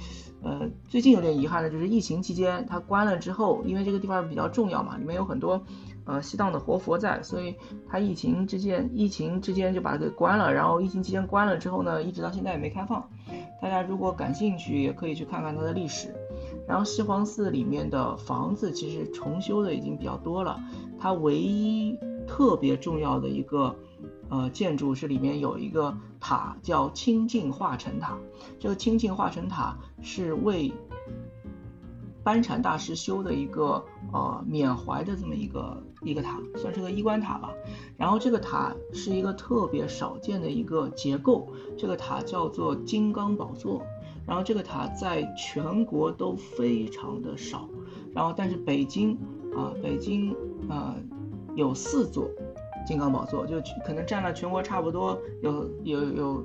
[0.42, 5.64] 呃，最近有点遗憾的就是疫情期间它关了之后，因为这个地方比较重要嘛，里面有很多。
[6.08, 7.56] 呃，西藏的活佛在，所以
[7.90, 10.54] 它疫情之间，疫情之间就把它给关了。
[10.54, 13.10] 然后疫情期间关了之后呢，一直到现在也没开放。
[13.60, 16.14] 大家如果感兴趣，也可以去看看它的历史。
[16.68, 20.60] 然后西黄寺里面的房子其实重修的已经比较多了。
[21.00, 21.98] 它唯一
[22.28, 23.76] 特别重要的一个
[24.30, 28.18] 呃建筑是里面有一个塔，叫清净化尘塔。
[28.60, 30.74] 这个清净化尘塔是为
[32.24, 37.54] 班禅大师修的一个呃缅怀的这么一个一个塔，算是个衣冠塔吧。
[37.98, 41.48] 然后这个塔是一个特别少见的一个结构，
[41.78, 43.84] 这个塔叫做金刚宝座。
[44.28, 47.70] 然后这个塔在全国都非常的少，
[48.14, 49.18] 然后但是北京
[49.56, 50.36] 啊，北京
[50.70, 50.96] 啊
[51.56, 52.30] 有四座
[52.86, 56.44] 金刚宝座，就可能占了全国差不多有有有。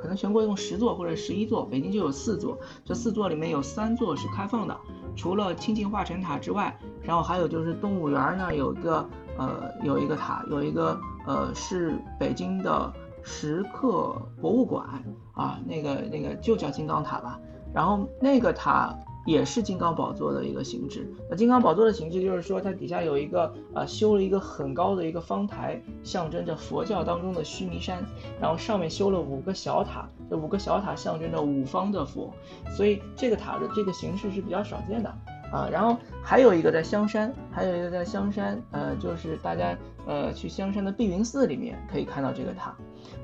[0.00, 2.58] 可能全国一共十座或者十一座，北京就有四座。
[2.84, 4.76] 这四座里面有三座是开放的，
[5.14, 9.08] 除了清净化尘塔之外，然后还有就是动物园那有一个
[9.38, 14.86] 呃有一个塔，有一个呃是北京的石刻博物馆
[15.34, 17.40] 啊，那个那个就叫金刚塔吧。
[17.74, 18.94] 然后那个塔。
[19.24, 21.08] 也是金刚宝座的一个形制。
[21.30, 28.04] 那金刚宝座的形制就是说，它底下有一个呃修了一个很高的一个方台，象征着佛教当中的须弥山。
[28.40, 32.34] 然后上面修了五个小塔，这五个小塔象征着五方的佛。
[32.76, 35.14] 所以这个塔的这个形式是比较少见的
[35.52, 35.68] 啊。
[35.70, 42.74] 然后还有一个在香山，还有一个在香山，呃，就是大家呃去香山的碧云寺里面可以看到这个塔。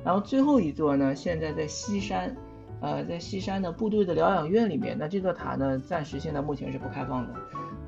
[0.05, 2.37] 然后最后一座呢，现在在西山。
[2.81, 7.35] 呃，在西山的部队的疗养院里面，那这座塔呢，暂时现在目前是不开放的。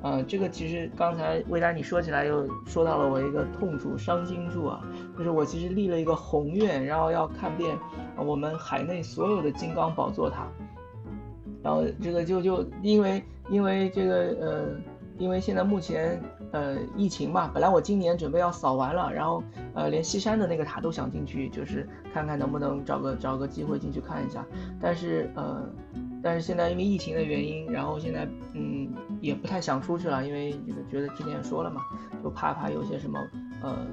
[0.01, 4.83] 呃，这个其实刚才未来你说起来，又说到了我一个痛处、伤心处啊，
[5.17, 7.73] 就是我其实立了一个宏愿，然后要看遍
[8.17, 10.45] 我们海内所有的金刚宝座塔，
[11.63, 14.65] 然后这个就就因为因为这个呃，
[15.19, 16.19] 因为现在目前。
[16.53, 19.41] 呃，疫情嘛，本来我今年准备要扫完了，然后
[19.73, 24.45] 呃，连西山的那个塔都想进去，就是看看能不能找个找个机会进去看一下。
[24.77, 25.63] 但是呃，
[26.21, 31.79] 但是现在因为疫情的原因，然后现在嗯也不太想出去了，因为这个觉得之前说了嘛，
[32.21, 33.17] 就怕怕有些什么
[33.61, 33.87] 呃。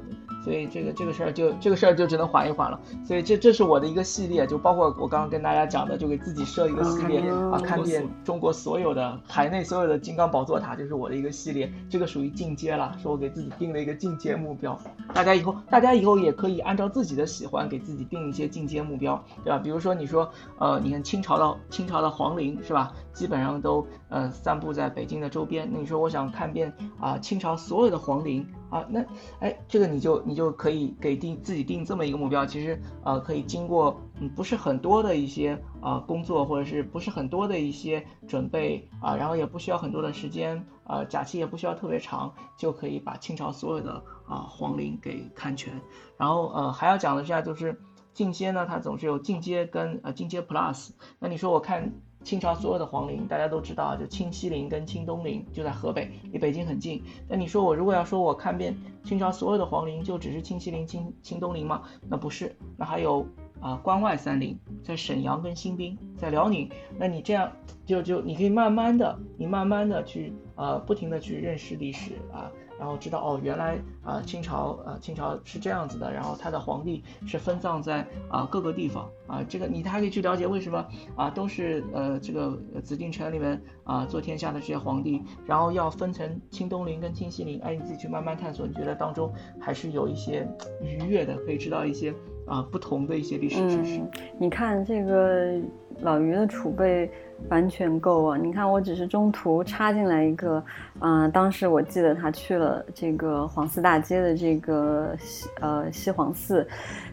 [0.49, 2.81] 所以这个这个事儿就这个事儿就只能缓一缓了。
[3.05, 7.21] 所以这这是我的一个系列，就包括我刚刚跟大家讲的，就给自己设一个系列
[7.53, 11.71] 啊，看遍中国所有的海内所有的金刚宝座塔，就是我的一个系列。
[11.91, 14.81] 这个属于进阶了，是我给自己定了一个进阶目标。
[15.13, 19.59] 大家以后大家以后也可以按照自己的喜欢给自己定一些进阶目标，对吧？
[19.59, 22.91] 比如说你说呃，你看清朝的清朝的皇陵是吧？
[23.13, 25.69] 基本上都呃散布在北京的周边。
[25.71, 28.47] 那你说我想看遍啊清朝所有的皇陵。
[28.70, 29.04] 啊，那
[29.40, 45.72] 哎，这个你就你就可以给定自己定这么一个目标，其实呃可以经过嗯不是很多的一些啊工作，或者是不是很多的一些准备啊，然后也不需要很多的时间啊，假期也不需要特别长，就可以把清朝所有的啊皇陵给看全。
[46.16, 47.81] 然后呃还要讲的下就是
[48.12, 50.90] 进阶呢，它总是有进阶跟呃进阶 Plus。
[51.18, 51.92] 那你说我看。
[52.24, 57.02] 清朝所有的皇陵，大家都知道，就清西陵跟清东陵就在河北，离北京很近。
[57.28, 61.83] 那你说我如果要说我看遍清朝所有的皇陵，就只是清西陵、清清东陵吗？
[62.09, 63.26] 那不是，那还有
[63.61, 66.68] 啊关外三陵，在沈阳跟新宾，在辽宁。
[66.98, 67.50] 那你这样
[67.87, 72.50] 就就你可以慢慢的，你慢慢的去呃不停的去认识历史啊。
[72.79, 80.87] 然后知道哦，原来啊清朝啊清朝是这样子的，然后他的皇帝是分葬在啊各个地方啊，这个你还可以去了解为什么
[81.17, 90.49] 啊都是呃这个紫禁城里面啊做天下的这些皇帝，然后要分成清东陵跟清西陵，哎你自己去慢慢探索，你觉得当中还是有一些
[90.81, 92.14] 愉悦的，可以知道一些
[92.47, 94.01] 啊不同的一些历史知识。
[94.38, 95.61] 你看这个
[96.01, 97.11] 老于的储备
[97.49, 98.37] 完全够啊！
[98.37, 100.63] 你看，我只是中途插进来一个，
[101.01, 106.67] 嗯，当时我记得他去了这个黄寺大街的这个西呃西黄寺，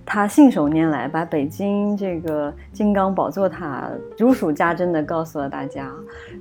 [0.03, 5.91] 他信手拈来把北京这个金刚宝座塔如数家珍的告诉了大家，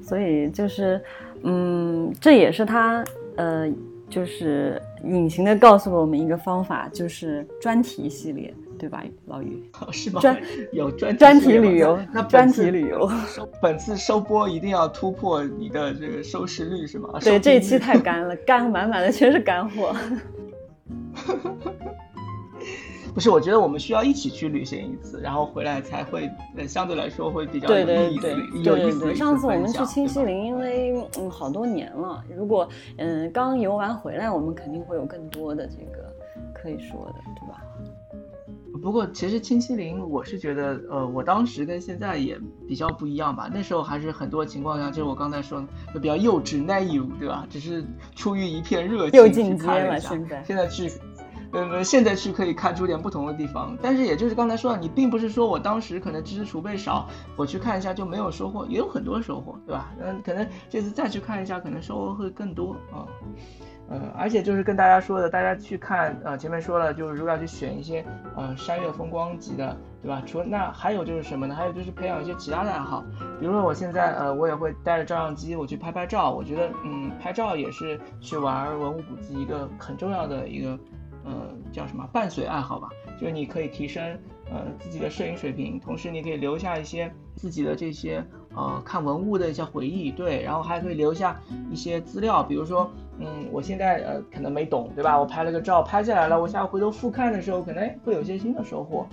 [0.03, 1.01] 所以就是，
[1.43, 3.05] 嗯，这也是他
[3.37, 3.71] 呃，
[4.09, 8.53] 就是隐形的告诉了我们一个方法，就是专题系列。
[8.79, 9.63] 对吧，老于？
[9.93, 10.21] 是吗？
[10.21, 10.37] 专
[10.73, 13.11] 有专专题旅游，那专题旅游，
[13.61, 17.11] 本次收播一定要突破你的这个收视率是吗？
[17.21, 19.95] 对，这一期太干了，干满满的全是干货。
[23.15, 28.29] 不是，我觉得我们需要一起去旅行一次，然后回来才会，呃，相对来说会比较有意思，
[28.65, 29.15] 有意思。
[29.15, 36.13] 上次我们去清西陵，因为嗯好多年了，如果嗯刚游完回来，我们肯定会有更多的这个
[36.53, 37.63] 可以说的，对吧？
[38.85, 43.49] 不过，其实清西陵，我是觉得，呃，我当时跟现在也比较不一样吧。
[43.51, 47.47] 那时候还是很多情况下，就是我刚才说的，就比较幼稚、naive，对吧？
[47.49, 47.83] 只是
[48.15, 50.11] 出于一片热情去看了一下。
[50.11, 50.93] 现在，现在去，
[51.53, 53.75] 呃，现在去可以看出点不同的地方。
[53.81, 59.95] 但是，也就是刚才说的，你并不是说我当时可能知识储备少，我去看一下就没有收获，也有很多收获，对吧？
[59.99, 63.09] 嗯，可能这次再去看一下，可能收获会更多啊。
[63.89, 70.23] 呃，而且就是跟大家说的，大家去看，呃，前面说了，就是如果要去选一些，呃，山岳风光级的，对吧？
[70.25, 71.55] 除了那还有就是什么呢？
[71.55, 73.05] 还有就是培养一些其他的爱好，
[73.39, 76.31] 比如说我现在，呃，我也会带着照相机，我去拍拍照。
[76.31, 80.79] 我觉得，嗯，拍照也是去玩文物古迹一个很重要的一个，
[81.25, 81.33] 呃，
[81.71, 82.89] 叫什么伴随爱好吧？
[83.21, 84.03] 就是你可以提升，
[84.51, 91.39] 呃，自己的摄影水平，同时你可以留下一些自己的这些，呃，看文物的一些回忆，对，然后还可以留下
[91.71, 92.91] 一些资料，比如说。
[93.19, 95.19] 嗯，我现在呃可能没懂，对吧？
[95.19, 99.07] 我拍了个照，拍下来了，我下回头复看的时候，可能会有些新的收获。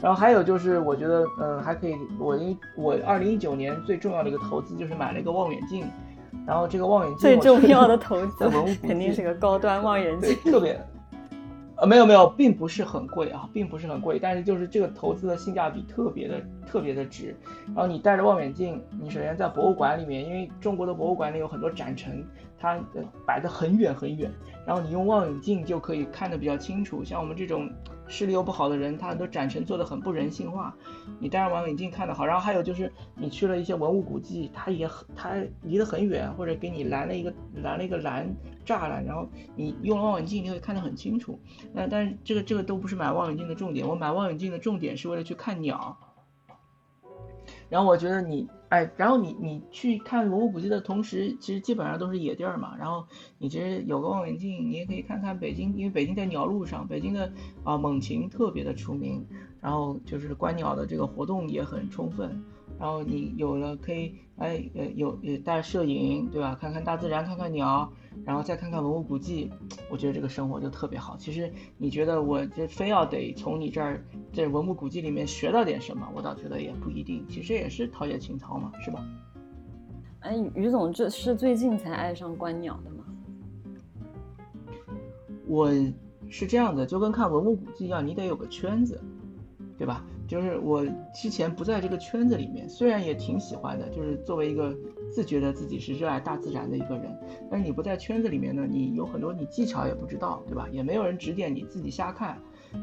[0.00, 5.84] 然后还有就是，我觉得嗯还可以，我一我二零一九年最重要的一个投资就是买了一个望远镜，
[6.46, 8.48] 然后这个望远镜最重要的投资
[8.86, 10.80] 肯定是个高端望远镜，特别。
[11.76, 16.34] 呃，没有没有，并不是很贵啊，并不是很贵，但是就是这个投资的性价比特别的
[16.66, 17.34] 特别的值。
[17.68, 22.22] 然后你带着望远镜，你首先在博物馆里面，因为中国的博物馆里有很多展陈，
[22.60, 22.78] 它
[23.26, 24.30] 摆的很远很远，
[24.66, 27.02] 然后你用望远镜就可以看得比较清楚。
[27.02, 27.68] 像我们这种。
[28.12, 30.74] 视力又不好的人，他很多展陈做的很不人性化，
[31.20, 32.26] 你戴上望远镜看的好。
[32.26, 38.28] 然后还有就是你去了一些文物古迹，它也很，它离得很远，或者给你拦了一个拦了一个栏
[38.66, 41.38] 栅栏，然后你用了望远镜，你会看得很清楚。
[41.72, 45.96] 那但是这个这个都不是买望远镜的重点，我买望远镜的重点是为了去看鸟。
[47.68, 48.48] 然后我觉得你。
[48.70, 52.76] 哎，然后你你去看文物古迹的同时，其实基本上都是野地儿嘛。
[52.78, 53.04] 然后
[53.36, 57.32] 你其实有个望远镜，你也可以看看北京，因为北京在鸟路上，北京的
[57.64, 59.26] 啊猛禽特别的出名，
[59.60, 62.42] 然后就是观鸟的这个活动也很充分。
[62.78, 66.56] 然后你有了可以哎呃有也带摄影对吧？
[66.60, 67.92] 看看大自然，看看鸟。
[68.24, 69.50] 然后再看看文物古迹，
[69.90, 71.16] 我觉得这个生活就特别好。
[71.16, 77.26] 其实你觉得我这非要得从你这儿这文物古迹里面学到点什么，我倒觉得也不一定。
[77.28, 79.04] 其实也是陶冶情操嘛，是吧？
[80.20, 83.04] 哎，于总，这是最近才爱上观鸟的吗？
[85.46, 85.72] 我
[86.28, 89.00] 是这样的，就跟看文物古迹一样，你得有个圈子，
[89.78, 90.04] 对吧？
[90.28, 94.76] 就是我之前不在这个圈子里面，虽然也挺喜欢的，就是作为一个
[95.10, 97.10] 自觉得自己是热爱大自然的一个人，
[97.50, 100.68] 但是你不在圈子里面呢，你有很多你技巧也不知道，对吧？
[100.70, 102.38] 也没有人指点你自己瞎看，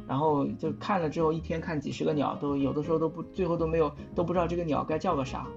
[0.08, 5.48] 然后就看了之后一天看几十个鸟，都有的时候都不最后都没有都不知道这个鸟该叫个啥，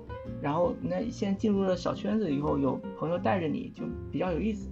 [0.41, 4.69] 然后那先进入了小圈子以后，有朋友带着你就比较有意思。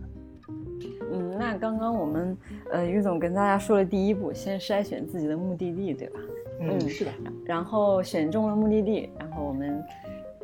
[1.11, 2.37] 嗯，那刚刚我们
[2.71, 6.21] 呃于总跟大家说了第一步，先筛选自己的目的地，对吧？
[6.61, 7.11] 嗯，是的。
[7.45, 9.83] 然后选中了目的地，然后我们，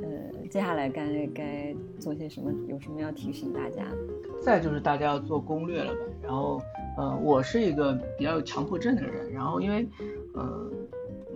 [0.03, 2.51] 呃，接下来该该做些什么？
[2.69, 3.97] 有什么要提醒大家的？
[4.41, 6.01] 再就是大家要做攻略了呗。
[6.23, 6.61] 然后，
[6.97, 9.33] 呃，我是一个比较有强迫症的人。
[9.33, 9.89] 然后，因为，
[10.35, 10.71] 呃，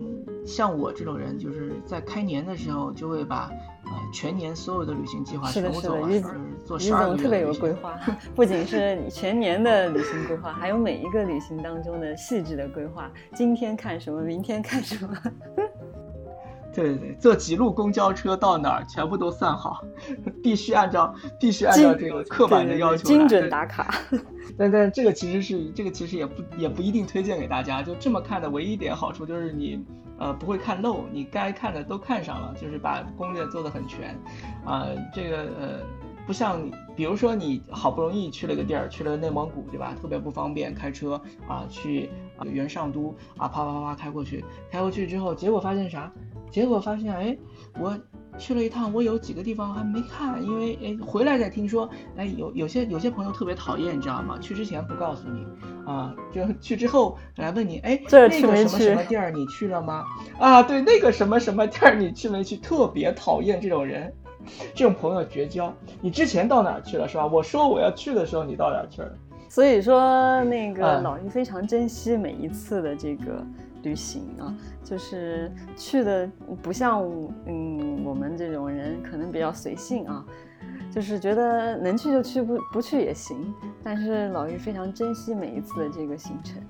[0.01, 3.51] 嗯，像我这种人，就是在开年的时候就会把。
[4.13, 6.21] 全年所有的旅行计划是的，是的，于于
[6.91, 7.99] 总特别有规划，
[8.35, 13.11] 不仅是全年的旅行规划，还有每一个旅行当中的细致的规划。
[13.35, 15.15] 今天看什么，明天看什么。
[16.83, 19.83] 对对对，坐几路公交车到哪儿，全部都算好，
[20.43, 23.95] 必须按照必须按照这个刻板的要求精准打卡。
[24.57, 29.85] 但但这个其实是这个其实也不也不一定推荐给大家，就这么看的唯一一点好处就是你。
[30.21, 34.21] 呃，不会看漏，你该看的都看上了，就是把攻略做得很全，
[34.65, 34.85] 啊，
[35.15, 35.79] 这个呃，
[36.27, 39.95] 不像你，比如说你好不容易去了个地儿，去了内蒙古，对吧？
[40.03, 46.11] 特别不方便开车啊，去啊原上都啊，啪啪啪开过去，开过去之后，结果发现啥？
[46.51, 47.37] 结果发现，哎，
[47.81, 47.97] 我
[48.39, 54.39] 去了一趟，我有几个地方还没看，因为哎回来再听说，哎有有些有些朋友特别讨厌，你知道吗？
[54.41, 55.47] 去之前不告诉你
[55.87, 60.05] 啊， 就去之后来问你，哎，那个什么什么地儿你去了吗？
[60.39, 62.57] 啊，对，那个什么什么地儿你去没去？
[62.57, 64.13] 特别讨厌这种人，
[64.75, 65.73] 这种朋友绝交。
[66.01, 67.27] 你之前到哪儿去了是吧？
[67.27, 69.13] 我说我要去的时候，你到哪儿去了？
[69.51, 73.43] 所以说，那个老鹰非常珍惜每一次的这个
[73.83, 76.31] 旅行啊，就是去的
[76.63, 77.03] 不像
[77.47, 80.25] 嗯我们这种人可能比较随性啊，
[80.91, 83.55] 就是觉得能去就去，不不去也行。
[83.83, 86.61] 但是老于非常珍惜每一次的这个行程。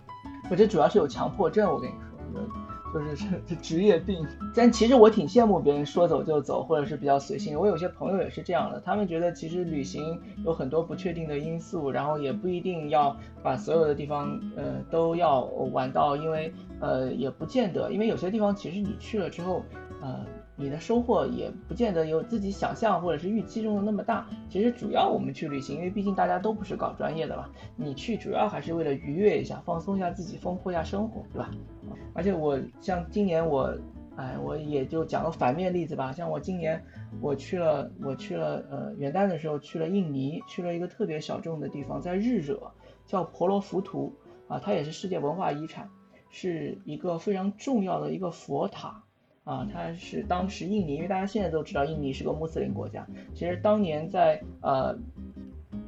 [0.51, 1.95] 我这主要是有强迫症，我跟你
[2.33, 2.68] 说。
[2.93, 3.17] 就是
[3.47, 7.59] 是职业病，但其实我挺羡慕别人说走就走，或者是比较随性。
[7.59, 19.63] 我有些朋友也是这样的，他们觉得其实旅行有很多不确定的因素，然后也不一定要把所有的地方呃都要玩到，因为呃也不见得，因为有些地方其实你去了之后，
[20.01, 20.25] 呃。
[20.59, 24.27] 你的收获也不见得有自己想象或者是预期中的那么大。
[24.51, 31.51] 其实主要我们去旅行，因为毕竟大家都不是搞专业的嘛，你去主要还是为了愉悦一下，放松一下自己，丰富一下生活，对吧？
[32.13, 33.73] 而且我像今年我，
[34.17, 36.11] 哎，我也就讲个反面例子吧。
[36.11, 36.83] 像我今年
[37.21, 42.73] 我去了，我去了，呃，元旦的时候去了印尼，去了一个特别小众的地方，在日惹，
[43.07, 44.13] 叫婆罗浮屠
[44.49, 45.89] 啊，它也是世界文化遗产，
[46.31, 49.05] 是一个非常重要的一个佛塔。
[49.49, 53.07] 啊，它是当时印尼，因为大家现在都知道印尼是个穆斯林国家。
[53.33, 54.95] 其实当年在呃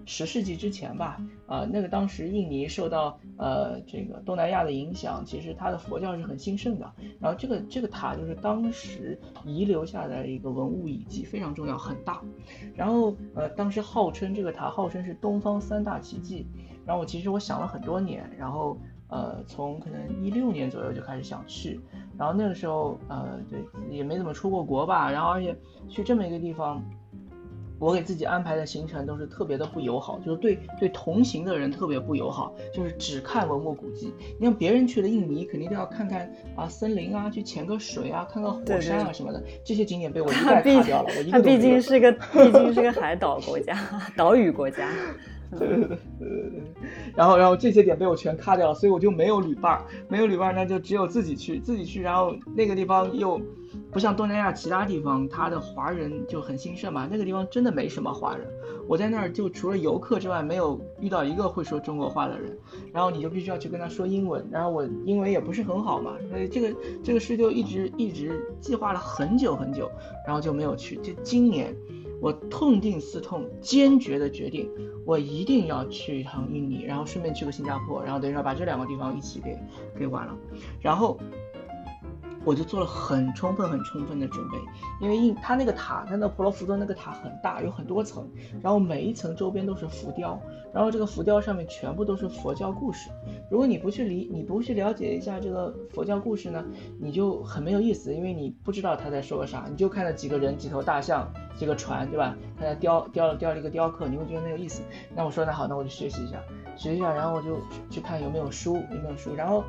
[0.06, 6.90] 十世纪之前吧，啊，那个当时印尼受到呃这个东南亚的影响，其实它的佛教是很兴盛的。
[7.20, 12.22] 然后这个这个塔就是当时遗留下来的一个文物遗迹，非常重要，很大。
[12.74, 16.46] 然后呃当时号称这个塔号称是东方三大奇迹。
[16.86, 18.78] 然后我其实我想了很多年，然后。
[19.12, 21.80] 呃，从可能一六年左右就开始想去，
[22.20, 23.58] 然后那个时候，呃，对，
[23.88, 25.56] 也没怎么出过国吧，然后而且
[25.88, 26.84] 去这么一个地方，
[27.78, 34.12] 我给自己安排的行程都是特别的不友好，就是对对同行的人特别不友好，就是只看文物古迹。
[34.38, 41.08] 你像别人去了印尼，肯定都要看看啊森林啊，去潜个水啊，看看火山啊什么的，这些景点被 我一概卡掉了。
[41.16, 43.74] 我一个它毕竟是个毕竟是个海岛国家，
[44.14, 44.86] 岛屿国家。
[47.16, 52.00] 然后然后这些点被我全卡掉了，所以我就没有旅伴儿，没有旅伴儿，那就只有自己去，自己去。
[52.00, 53.40] 然后那个地方又
[53.90, 58.46] 不像东南亚其他地方，它的华人就很兴盛嘛，那个地方真的没什么华人。
[58.88, 62.56] 我在那儿就除了游客之外，没有遇到一个会说中国话的人。
[62.92, 69.90] 然后你就必须要去跟他说英文，然后我英文也不是很好嘛，所以这个这个事就一直一直计划了很久很久，
[70.26, 70.96] 然后就没有去。
[70.96, 71.74] 就今年。
[72.20, 74.70] 我痛定思痛，坚决的决定，
[75.04, 79.58] 我一定要去一趟印尼，然后顺便去个新加坡，然后等于说把这两个地方一起给
[79.98, 80.38] 给完了，
[80.80, 81.18] 然后。
[82.44, 84.58] 我就做了很充分、很充分的准备，
[85.00, 88.26] 因为印它那个塔，它那婆罗浮屠那个塔很大，有很多层，
[88.62, 90.40] 然后每一层周边都是浮雕，
[90.72, 93.10] 然后这个浮雕上面全部都是佛教故事。
[93.50, 96.64] 如果你不去理，你不去了解一下这个佛教故事呢，
[96.98, 102.34] 你就很没有意思，因为你不知道他在说个啥，你就看了几个人、几头大象、几个船，对吧？
[102.56, 104.82] 他在雕雕雕了一个雕刻，你会觉得没有意思。
[105.14, 106.42] 那我说那好，那我就学习一下，
[106.76, 107.58] 学习一下，然后我就
[107.90, 109.62] 去看有没有书，有没有书，然后，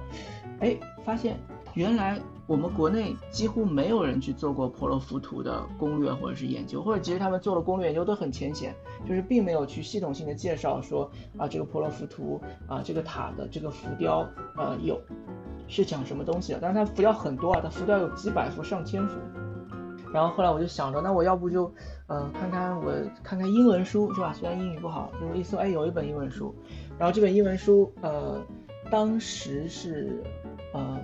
[0.62, 1.38] 哎，发现
[1.74, 2.18] 原来。
[2.52, 8.76] 我们国内几乎没有人去做过婆罗浮屠的攻略或者是研究，或者其实他们做了攻略研究都很浅显，
[9.08, 14.28] 就是并没有去系统性的介绍说啊这个婆罗浮屠啊这个塔的这个浮雕
[14.58, 15.00] 呃有
[15.70, 19.18] 是讲什么东西的，但是它浮雕很多啊，它浮雕有几百幅上千幅。
[20.14, 21.74] 然后后来我就想着，那我要不就
[22.08, 22.92] 呃看看我
[23.24, 24.34] 看看英文书是吧？
[24.34, 26.54] 虽然英语不好，就一搜哎有一本英文书，
[27.00, 28.46] 然后这本英文书呃
[28.90, 30.22] 当时是
[30.74, 31.00] 呃。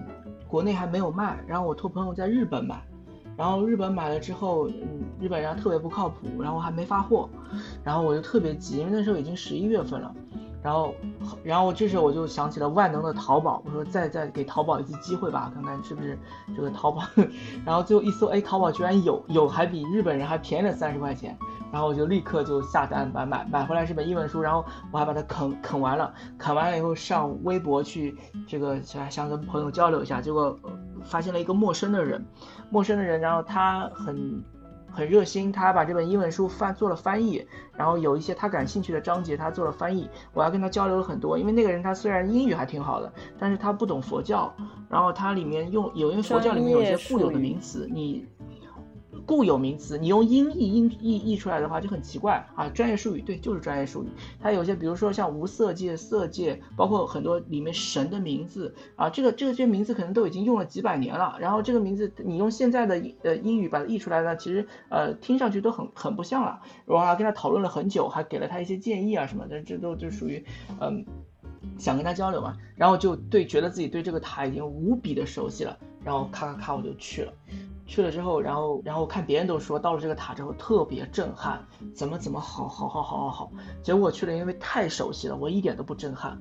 [0.48, 2.82] 国内还没有卖，然后我托朋友在日本买，
[3.36, 7.30] 然后日本买了之后，嗯，日本人特别不靠谱，然后还没发货，
[7.84, 10.14] 然后我就特别急，因为那时候已经十一月份了，
[10.64, 10.94] 然后，
[11.44, 16.18] 然后这时候我就想起了万能的淘宝，我说再再给淘宝一次机会吧，看看是不是
[16.56, 17.04] 这个淘宝，
[17.66, 21.38] 然后最后一搜，哎，淘宝居然有，有还比日本人还便宜了三十块钱。
[21.72, 28.16] 然后我就立刻就下单买买买回来是本英文书，然后我还把它啃啃完了，啃完了以后上微博去
[28.48, 30.58] 这个想想跟朋友交流一下，结果
[31.04, 32.26] 发现了一个陌生的人，
[32.70, 34.44] 陌生的人，然后他很
[34.90, 37.46] 很热心，他把这本英文书翻做了翻译，
[37.76, 44.52] 然后有一些他感兴趣的章节他做了翻译，我还跟他交流了很多，因为那个人他虽然英语还挺好的，但是他不懂佛教，
[44.90, 48.26] 然后他里面用有因为佛教里面有一些固有的名词，你。
[49.26, 52.70] 固有名词，你用音译音译译出来的话就很奇怪啊。
[52.70, 54.08] 专业术语对，就是专业术语。
[54.42, 61.38] 它有些比如说像无色界、色界，包括很多里面神的名字啊，这个这个这些名字可能都已经用了几百年了。
[61.40, 66.62] 然后这个名字你用现在的呃英语把它译出来呢，其实呃听上去都很很不像了。
[66.86, 70.44] 我还跟他讨论了很久，还给了他一些建议啊什么的，这都就属于
[70.80, 71.06] 嗯。
[71.78, 77.34] 想跟他交流嘛，然后就对觉得自己对这个塔已经无比的熟悉了，然后咔咔咔我就去了，
[77.88, 81.66] 去了之后，然后然后看别人都说到了这个塔之后特别震撼，
[81.96, 86.38] 怎么怎么好好好好好好，结果我去了，因为太熟悉了，我一点都不震撼，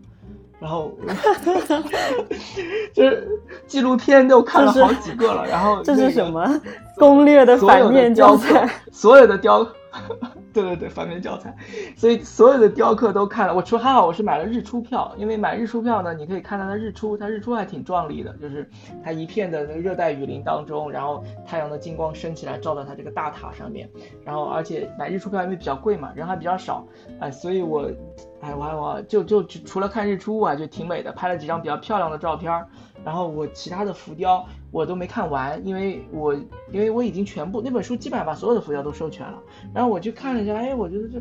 [0.59, 0.92] 然后
[2.92, 3.28] 就是
[3.66, 6.61] 纪录片都看了好几个了，然后这是什么
[6.97, 9.66] 攻略的反面教材，所有的雕。
[10.53, 11.55] 对对对，反面教材，
[11.97, 13.55] 所以所有的雕刻都看了。
[13.55, 18.68] 我除还好，我是买了日出票，因为买日出票呢，你可以看到它日出，它日出还挺壮丽的，就是
[19.05, 23.88] 它一片的那个热带雨林当中，然后太阳的金光升起来，照到它这个大塔上面。
[24.24, 26.86] 然后而且买日出票因为比较贵嘛，人还比较少，
[27.20, 27.90] 哎，所以我，
[28.40, 32.64] 哎，我还我就就除了看日出啊，就挺美的，拍了几张比较漂亮的照片。
[33.05, 34.44] 然后我其他的浮雕
[34.77, 36.35] 我都没看完，因为我
[36.70, 39.43] 因为我已经全部那本书基本上把所有的佛教都授权了。
[39.74, 41.18] 然后我去看了一下，哎，我觉得这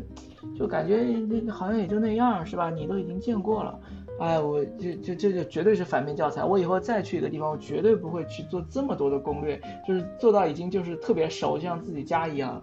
[0.58, 2.68] 就感觉那好像也就那样，是吧？
[2.68, 3.80] 你都已经见过了，
[4.20, 6.44] 哎，我这这这就绝对是反面教材。
[6.44, 12.62] 我以后再去一个地方，我绝对不会去做这么多的攻略，就是做到已经就是特别熟，像自己家一样，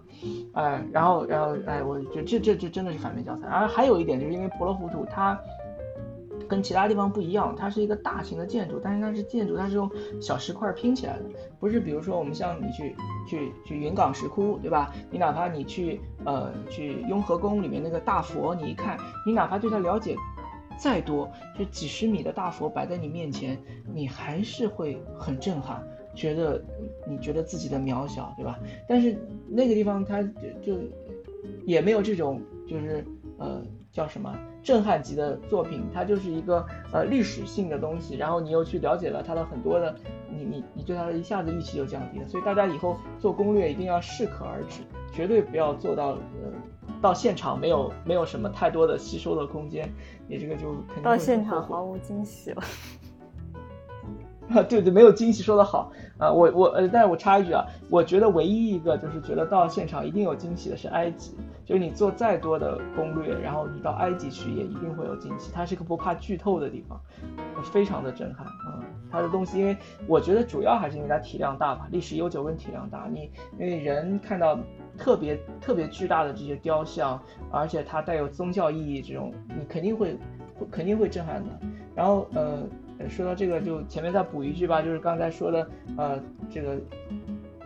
[0.52, 3.48] 哎，然后然后哎，我觉得这这这真的是反面教材。
[3.48, 5.36] 然后还有一点就是因为婆罗浮屠它。
[6.54, 9.90] 跟其他地方不一样，它是一个大型的建筑，但是它是建筑，它是用
[10.20, 11.24] 小石块拼起来的，
[11.58, 12.94] 不是比如说我们像你去
[13.26, 14.94] 去去云冈石窟，对吧？
[15.10, 18.96] 你哪怕你去呃去雍和宫里面那个大佛，你一看，
[19.26, 20.14] 你哪怕对它了解
[20.78, 21.28] 再多，
[21.58, 23.58] 这几十米的大佛摆在你面前，
[23.92, 25.84] 你还是会很震撼，
[26.14, 26.64] 觉得
[27.04, 28.60] 你觉得自己的渺小，对吧？
[28.88, 30.22] 但是那个地方它
[30.62, 30.78] 就
[31.66, 33.04] 也没有这种就是
[33.38, 33.60] 呃。
[33.94, 35.88] 叫什么震撼级的作品？
[35.94, 39.94] 它就是一个呃历史性的东西，然后你又去了解了它的很多的，
[40.28, 42.26] 你你你对它的一下子预期就降低了。
[42.26, 44.82] 所以大家以后做攻略一定要适可而止，
[45.12, 46.52] 绝对不要做到呃
[47.00, 49.88] 到现场没有没有什么太多的吸收的空间，
[50.26, 52.62] 你这个就肯定到现场毫无惊喜了。
[54.52, 56.30] 啊，对对，没有惊喜，说的好啊！
[56.30, 61.34] 我我呃，但是我插一句啊，我觉得唯一一个就是觉得到现场一定有惊喜的是埃及，
[61.64, 65.50] 就是你做再多的攻略，然后你到埃及去也一定会有惊喜。
[65.52, 67.00] 它是个不怕剧透的地方，
[67.72, 68.84] 非常的震撼啊！
[69.10, 69.74] 它的东西，因为
[70.06, 73.08] 我觉得主要还是因为它体量大吧，历史悠久跟体量大。
[73.10, 74.58] 你因为人看到
[74.98, 77.18] 特别特别巨大的这些雕像，
[77.50, 80.18] 而且它带有宗教意义，这种你肯定会
[80.70, 81.50] 肯定会震撼的。
[81.94, 82.62] 然后呃。
[83.08, 86.20] 说到这个，就前面再补一句吧，就是刚才说的，呃，
[86.50, 86.80] 这个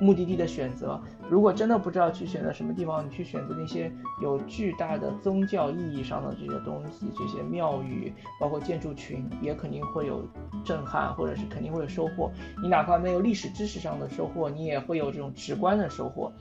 [0.01, 3.91] 目的地的选择，如果真的不知道去选择什么地方，你去选择那些
[4.22, 10.24] 有巨大的宗教意义上的这些东西，这些庙宇，包括建筑群，也肯定会有
[10.64, 12.31] 震撼，或者是肯定会有收获。
[12.62, 16.33] 你哪怕没有历史知识上的收获，你也会有这种直观的收获，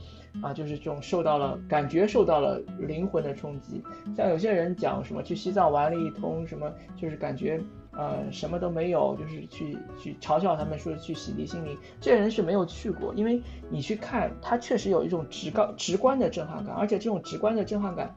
[0.41, 3.83] 啊，就是这种受到了感觉受到了灵魂的冲击。
[4.15, 7.59] 像有些人讲什么去西藏玩了一通，什么就是感觉。
[7.97, 11.75] 呃，什么都没有，就是去去嘲笑他们，说去洗涤心灵。
[11.99, 13.41] 这些人是没有去过，因为
[13.71, 18.13] 你去看，他确实有一种直高直观的震撼感，而且这种直观的震撼感。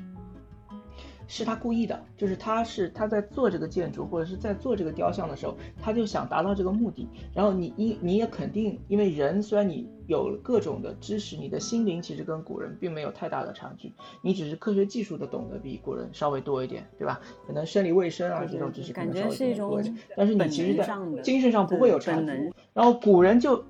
[1.32, 7.08] 是他故意的，就是他是他在做这个建筑或者是在做这个雕像的时候，他就想达到这个目的。
[7.32, 13.92] 然后你一你也肯定，因为人虽然你有各种的知识，你的心灵其实跟古人并没有太大的差距，
[14.22, 17.20] 你只是科学技术的懂得比古人稍微多一点，对吧？
[17.46, 20.84] 可能生理卫生啊这种知识可能稍微多一点，但是你其实在
[21.22, 22.52] 精神上不会有差距。
[22.74, 23.64] 然后古人就。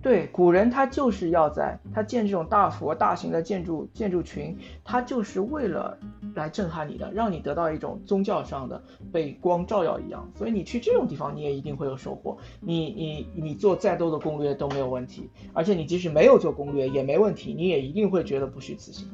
[0.00, 5.98] 对，古人他就是要在他建这种大佛、大型的建筑建筑群，他就是为了
[6.38, 8.82] 来震撼你的，让你得到一种宗教上的
[9.12, 10.30] 被光照耀一样。
[10.34, 12.38] 所以你去这种地方，你也一定会有收获。
[12.60, 19.06] 你你你做再多的攻略都没有问题，而且你即使没有做攻略也没问题，你也一定会觉得不虚此行。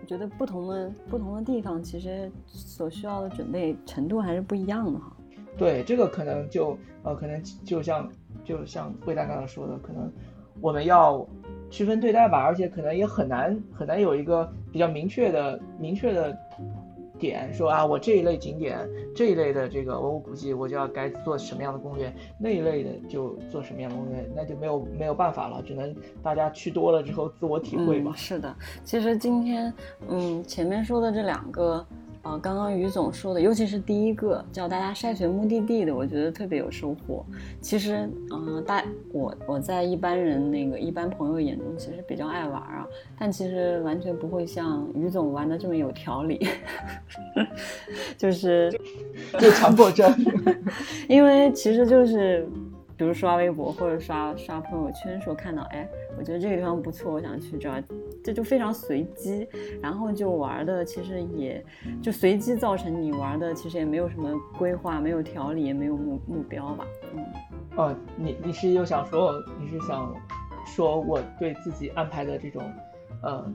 [0.00, 5.16] 我觉得不同的不同的地方，其实所需要的准备程度还是不一样的哈。
[5.56, 8.10] 对，这个可能就呃，可能就像
[8.44, 10.12] 就像魏大刚刚说的，可能。
[10.60, 11.26] 我们要
[11.72, 16.36] 区分对待吧，而且可能也很难很难有一个比较明确的明确的
[17.18, 18.78] 点，说啊，我这一类景点
[19.16, 28.12] 这一类的这个文物古迹，我就要该做什么样的攻略，那一类的就做什么样的攻略，那就没有没有办法了，只能大家去多了之后自我体会吧。
[28.14, 28.54] 是的，
[28.84, 29.72] 其实今天
[30.08, 31.84] 嗯前面说的这两个
[32.22, 37.24] 啊，刚刚于总说的，尤其是第一个叫大家筛选目的地的，我觉得特别有收获。
[37.60, 42.86] 其实，嗯，大我我在一般人那个一般朋友眼中，其实比较爱玩啊，
[43.18, 46.46] 但其实完全不会像于总玩的这么有条理，
[48.16, 48.70] 就是
[49.40, 50.08] 就强迫症，
[51.08, 52.48] 因为其实就是。
[53.02, 57.82] 比如刷微博或者刷刷朋友圈，的时候看到哎，我觉得这个地方不错，我想去这儿，
[58.22, 59.48] 这就非常随机，
[59.82, 61.64] 然后就玩的其实也
[62.00, 66.86] 就随机造成你玩的其实也没有什么规划，没有条理，也没有目目标吧。
[67.16, 67.24] 嗯，
[67.76, 70.14] 哦，你你是又想说你是想
[70.64, 72.62] 说我对自己安排的这种
[73.24, 73.52] 呃。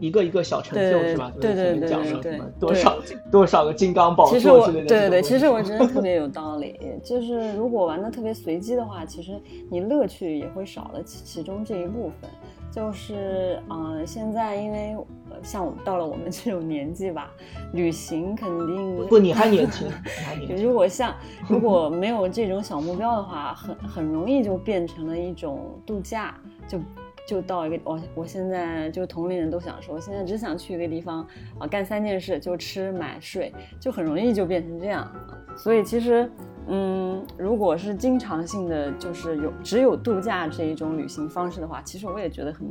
[0.00, 1.32] 一个一个小成就是吧？
[1.40, 2.96] 对对对对对，多少
[3.30, 4.86] 多少个金刚宝座之类的。
[4.86, 6.78] 对对对，其实我觉得 特别有道理。
[7.02, 9.40] 就是如果玩的特别随机的话，其实
[9.70, 12.30] 你乐趣也会少了其其中这一部分。
[12.70, 14.94] 就是呃，现在因为
[15.42, 17.30] 像我们到了我们这种年纪吧，
[17.72, 19.88] 旅行肯定不，你还年轻。
[20.62, 21.14] 如果像
[21.48, 26.38] 如果没有这种小目标的话，很很容易就变成了一种度假，
[26.68, 26.78] 就。
[27.26, 31.26] 就到一个我我现在就同龄人都想说，我现在只想去一个地方
[31.58, 35.10] 啊，干三件事，就吃买睡，就很容易就变成这样。
[35.56, 36.30] 所以其实，
[36.68, 42.64] 嗯，如果是经常性的，就是有只有度假这一种旅行方式的话，其实我也觉得很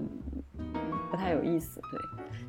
[1.11, 1.99] 不太有意思，对，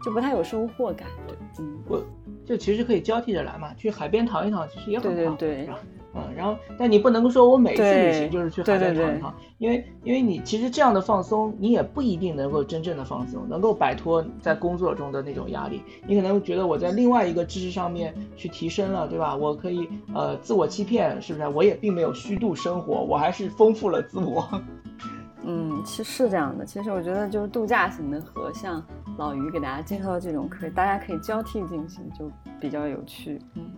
[0.04, 2.04] 就不太有收获感，对，嗯，我
[2.44, 5.74] 就其实可以交替着来嘛，去海边躺一躺，其实也很好，对对对。
[6.16, 15.82] 嗯，然后，但你不能说我每次旅行就是去海边躺一躺，因为，因为你其实这样的放松，你也不一定能够真正的放松，能够摆脱在工作中的那种压力。
[16.06, 19.36] 你可能觉得我在另外一个知识上面去提升了，对吧？
[19.36, 21.48] 我可以呃自我欺骗，是不是？
[21.48, 24.48] 我也并没有虚度生活，我还是丰富了自我。
[25.48, 26.64] 嗯，其实是这样的。
[26.64, 28.84] 其实我觉得就是度假型的和像
[29.16, 32.28] 老于给大家介绍的这种，可以大家可以交替进行，就
[32.60, 33.40] 比较有趣。
[33.54, 33.70] 嗯。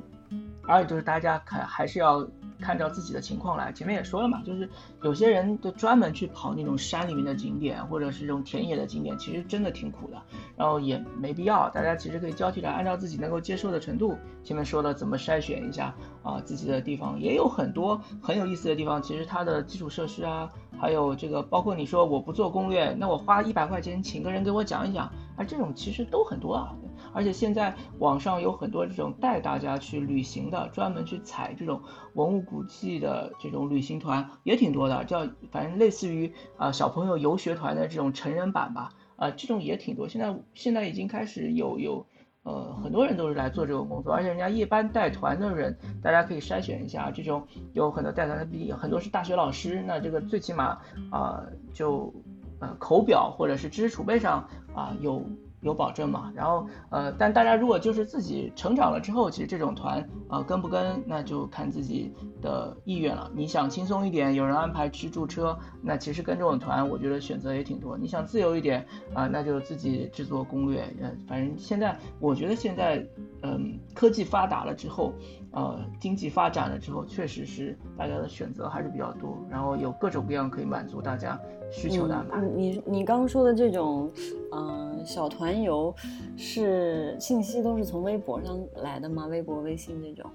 [0.68, 2.24] 而且就是大家看还是要
[2.60, 3.72] 看照自己的情况来。
[3.72, 4.68] 前面也说了嘛，就是
[5.02, 10.22] 有些人就专门去跑那种山里面的景点，或者是这种田野的景点，其实真的挺苦的。
[10.56, 14.16] 然后也没必要，大家其实可以交替着按照自己能够接受的程度。
[14.44, 19.02] 前面说了怎么筛选一下啊自己的地方，也有很多很有意思的地方。
[19.02, 25.06] 其实它的基础设施啊，还有这个包括你说我不做攻略，那我花一百块钱请个人给我讲一讲，
[25.36, 26.74] 啊这种其实都很多啊。
[27.18, 31.82] 而且现在网上有很多这种带大家去旅行的，专门去采这种
[32.14, 40.06] 文物古迹的这种旅行团也挺多的，叫反正类似于啊小朋友游学团的这种成人版吧，啊这种也挺多。
[40.06, 42.06] 现在现在已经开始有有
[42.44, 50.78] 呃很多人都是来做这种工作，而且人家一般带团的人，大家可以筛选一下，这种有很多带团的毕业很多是大学老师，那这个最起码
[51.10, 51.42] 啊
[51.74, 52.14] 就
[52.60, 55.20] 呃口表或者是知识储备上啊有。
[55.60, 56.32] 有保证嘛？
[56.34, 63.30] 然后呃，但大家如果就是自己成长了之后，其实这种团啊跟不跟那就看自己的意愿了。
[63.34, 67.98] 你想轻松一点，有人安排吃住车，那其实跟这种团，我觉得选择也挺多。
[67.98, 70.82] 你想自由一点啊，那就自己制作攻略。
[71.00, 73.04] 呃，反正现在我觉得现在
[73.42, 75.12] 嗯科技发达了之后，
[75.52, 81.38] 呃经济发展了之后，确实是大家的选择还是比较多，然后有各种各样可以满足大家。
[81.70, 82.40] 需求的安排。
[82.40, 84.10] 你你刚刚说的这种，
[84.52, 85.94] 嗯，小团游，
[86.34, 89.26] 是信息都是从微博上来的吗？
[89.26, 90.30] 微博、微信这种？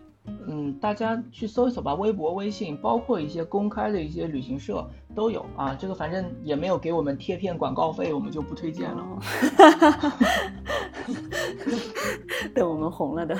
[0.47, 5.73] 嗯，大家去搜一搜吧，微博、微信，包括一些公开的一些旅行社都有啊。
[5.73, 9.03] 这个反正也没有给我们贴片广告费，我们就不推荐了。
[12.53, 13.35] 等我们红了的。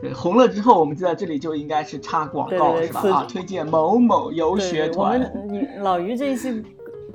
[0.00, 3.00] 对，红了之后，我们就在这里就应该是插广告，是吧？
[3.00, 5.20] 啊，推荐某某游学团。
[5.34, 6.62] 我们你老于这一期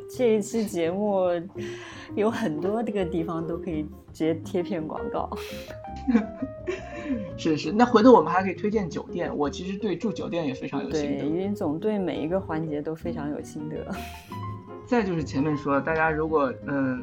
[0.10, 1.28] 这一期节目
[2.14, 5.30] 有很多这个地方都可以直接贴片广告。
[7.38, 9.32] 是是，那回头我们还可以推荐酒店。
[9.36, 11.20] 我其实对住酒店也非常有心得。
[11.20, 13.78] 对，云总对每一个环节都非常有心得。
[14.86, 17.02] 再就是前面说，大家如果嗯，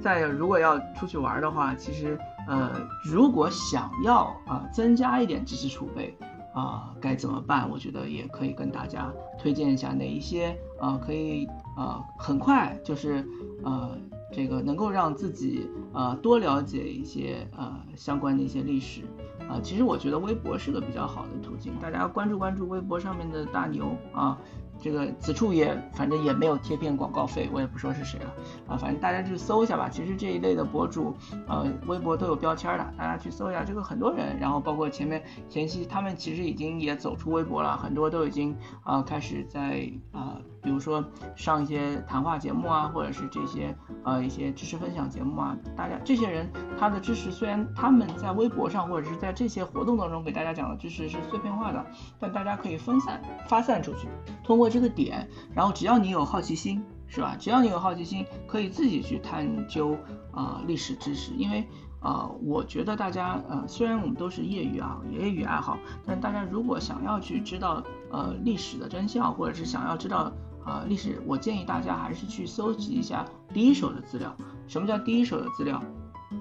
[0.00, 2.16] 再如果要出去玩的话，其实。
[2.46, 2.70] 呃，
[3.04, 6.16] 如果想要啊增加一点知识储备
[6.54, 7.68] 啊，该怎么办？
[7.68, 13.26] 我觉得也可以跟大家推荐一下哪一些啊可以啊很快就是
[13.62, 13.96] 呃
[14.32, 19.02] 这个能够让自己呃多了解一些呃相关的一些历史
[19.48, 19.60] 啊。
[19.62, 24.38] 其实我觉得微博是个比较好的途径，大家关注关注微博上面的大牛啊。
[24.80, 28.32] 这个此处也反正也没有贴片广告费，我也不说是谁了
[28.68, 29.88] 啊，反正大家去搜一下吧。
[29.88, 31.14] 其实这一类的博主，
[31.46, 33.64] 呃，微博都有标签的，大家去搜一下。
[33.64, 40.36] 这个很多人，然后包括前面前期他们其实已经也走出微博了，很多都已经啊开始在啊。
[40.62, 41.04] 比如说
[41.36, 43.72] 上一些谈话节目啊，或者是这些
[44.02, 51.86] 呃一些知识分享节目啊，大家这些人他的知识虽然他们在微博上或者是在这些活动当中给大家讲的知识是碎片化的，
[52.18, 54.08] 但大家可以分散发散出去，
[54.42, 57.36] 通过这个点，然后只要你有好奇心，是吧？
[57.38, 59.96] 只要你有好奇心，可以自己去探究
[60.32, 61.66] 啊历史知识，因为
[62.00, 70.32] 啊，我觉得大家呃虽然我们都是业余啊业余爱好，但大家如果想要去知道呃历史的真相，或者是想要知道。
[70.66, 74.36] 啊，历史我建议大家还是去搜集一下第一手的资料。
[74.66, 75.80] 什么叫第一手的资料？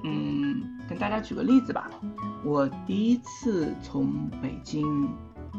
[0.03, 1.91] 嗯，跟大家举个例子吧。
[2.43, 5.07] 我第一次从北京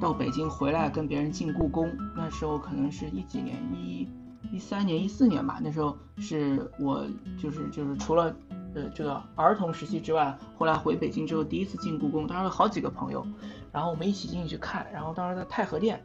[0.01, 4.09] 到北京回来跟别人进故宫，那时候可能是一几年，一
[4.53, 5.59] 一三年、一四年吧。
[5.62, 7.07] 那时候是我
[7.38, 8.34] 就是就是除了
[8.74, 13.26] 呃这个儿童时期之外，后来回北京之后第一次进故宫，当时有好几个朋友，
[13.72, 16.03] 然后我们一起进去看，然后当时在太和殿。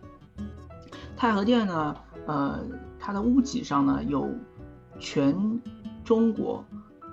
[1.18, 2.64] 太和殿呢，呃，
[3.00, 4.28] 它的屋脊上呢有
[5.00, 5.62] 全
[6.04, 6.66] 中国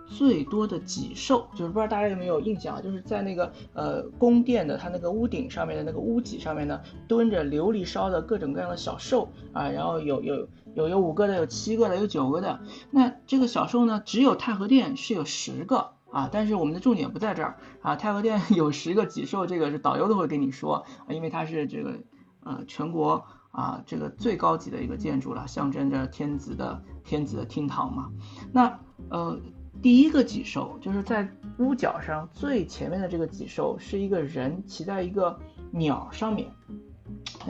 [0.09, 2.81] 最多的脊兽，就是不知道大家有没有印象啊？
[2.81, 12.61] 就是在那个呃宫殿的它那个屋顶上面的那个屋脊上面呢，蹲着琉璃烧的各种各样的小兽啊，然后有有有有五个的，有七个的，有九个的。
[12.91, 17.97] 那这个小兽呢，只有太和殿是有十个啊，但是我们的重点不在这儿啊。
[17.97, 21.99] 太和殿有十个脊兽，这个是导游都会跟你说，因为它是这个
[22.45, 23.25] 呃全国。
[23.51, 28.13] 啊，这个最高级的一个建筑了，象征着天子的天子的厅堂嘛。
[28.53, 28.79] 那
[29.09, 29.41] 呃，
[29.81, 35.39] 第一个脊兽就是在屋角上最前面的这个脊兽，是一个人骑在一个
[35.71, 36.51] 鸟上面，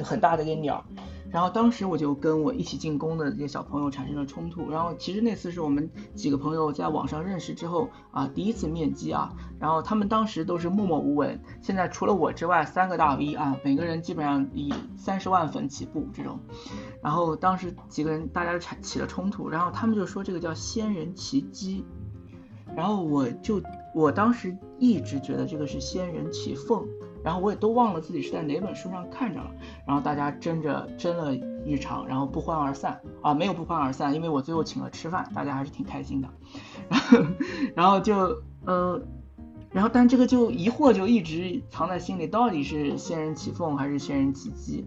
[0.05, 0.85] 很大的一个鸟。
[1.31, 4.71] 然后当时我就跟我一起进宫的这些小朋友产生了冲突。
[4.71, 9.31] 然后其实那次是我们几个朋友在网上认识之后啊，第一次面基啊。
[9.61, 11.39] 然后他们当时都是默默无闻。
[11.61, 16.39] 现在除了我之外，三个大 V 啊，每个人基本上以三十万粉起步这种。
[17.03, 21.85] 然后当时几个人大家产起了冲突，然后他们就说这个叫仙人骑鸡。
[22.77, 23.61] 然后我就
[23.95, 26.87] 我当时一直觉得这个是仙人骑凤。
[27.25, 29.51] 然后我也都忘了自己是在哪本书上看着了，
[29.85, 31.35] 然后大家争着争了
[31.67, 36.29] 一场，然后不欢而散啊，没有不欢而散，因为我最后请了吃饭，大家还是挺开心的。
[36.89, 37.19] 然后，
[37.75, 39.03] 然后就呃，
[39.73, 44.87] 然后但这个就疑惑就一直藏在心里，到底是仙人骑凤还是仙人骑鸡？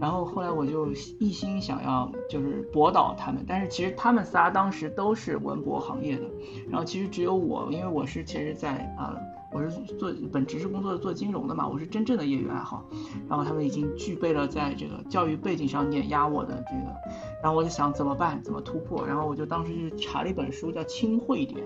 [0.00, 0.86] 然后后来我就
[1.18, 6.24] 一心想要就是博导他们，但是其实他们仨当时都是文博行业的，
[6.70, 9.16] 然后其实只有我，因为我是其实在啊。
[9.54, 9.68] 我是
[9.98, 12.82] 做本职是工作做金融的嘛，我是真正的业余爱好，
[13.28, 16.94] 然后他们已经具备了在这个教育背景上碾压我的这个，
[17.42, 21.60] 然后我就想怎么办，怎么突破，然后我就当时就查了一本书叫《清会典》，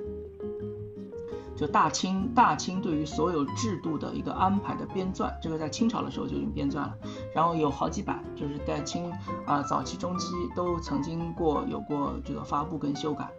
[1.56, 6.94] 就大清大清对于所有制度的一个安排的编撰，这个在清朝的时候就已经编撰了，
[7.34, 9.10] 然后有好几版，就是在清
[9.46, 13.30] 啊早期中期都曾经过有过这个发布跟修改，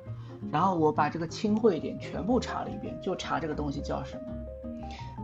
[0.51, 4.21] 然后我把这个《清会典》全部查了一遍，就查这个东西叫什么。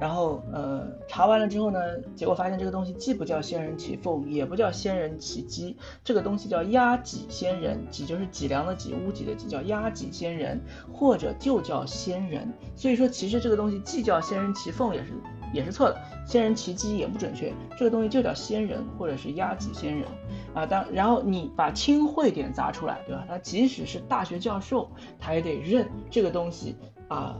[0.03, 1.79] 然后呃查完了之后呢，
[2.13, 10.59] 结果发现这个东西既不叫仙人骑凤，也不叫仙人骑鸡，这个东西叫压脊仙人，脊就是脊梁的脊，屋脊的脊，叫压脊仙人，
[10.91, 12.51] 或者就叫仙人。
[12.75, 15.13] 所以说其实这个东西既叫仙人骑凤也是
[15.53, 15.97] 也是错的，
[16.27, 20.05] 仙人骑鸡也不准确，这个东西就叫仙人或者是压脊仙人
[20.53, 20.65] 啊。
[20.65, 23.23] 当然后你把清会点砸出来，对吧？
[23.25, 26.75] 他即使是大学教授，他也得认这个东西
[27.07, 27.39] 啊。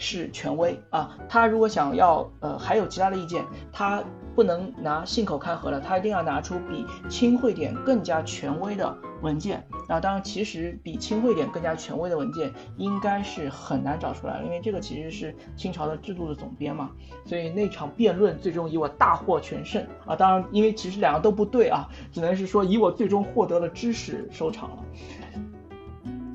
[0.00, 4.02] 是权威啊，他如果想要呃还有其他的意见，他
[4.34, 9.62] 不能拿信口开河了，他一定要拿出比清会典更加权威的文件。
[9.88, 16.90] 啊当然，其实比清会典更加权威的文件应该是很难找出来，因为这个其实是清朝的制度的总编嘛。
[17.26, 20.16] 所以那场辩论最终以我大获全胜啊！
[20.16, 24.78] 当然，因为其实两个都不对啊，只能是说以我最终获得了知识收场了。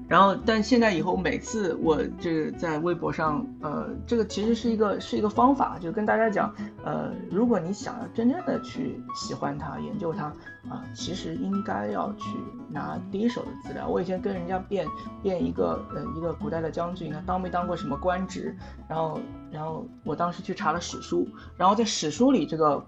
[0.07, 6.53] 然后，但现在以后每次我这个在微博上，呃，这个其实是一个是一个方法，就跟大家讲，
[6.83, 10.25] 呃，如果你想要真正的去喜欢它、研究它
[10.69, 12.29] 啊，其实应该要去
[12.69, 13.87] 拿第一手的资料。
[13.87, 14.85] 我以前跟人家辩
[15.23, 18.55] 辩一个呃一个古代的将军，他当没当过什么官职，
[18.87, 19.19] 然后
[19.51, 21.27] 然后我当时去查了史书，
[21.57, 22.85] 然后在史书里这个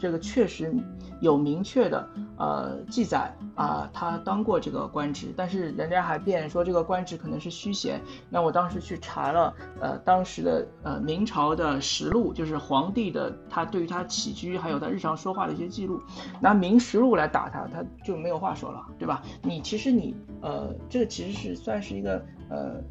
[0.00, 0.74] 这个确实
[1.20, 8.00] 有明确的呃记载啊，他当过这个官职，但是人家还辩说这个官职可能是虚衔。
[8.30, 16.00] 那我当时去查了，呃，当时的呃明朝的实录，就是皇帝的他对于他起居还有他日常说话的一些记录，
[16.40, 19.22] 拿《明实录》来打他，他就没有话说了，对吧？
[19.42, 22.82] 你其实你呃，这个其实是算是一个呃。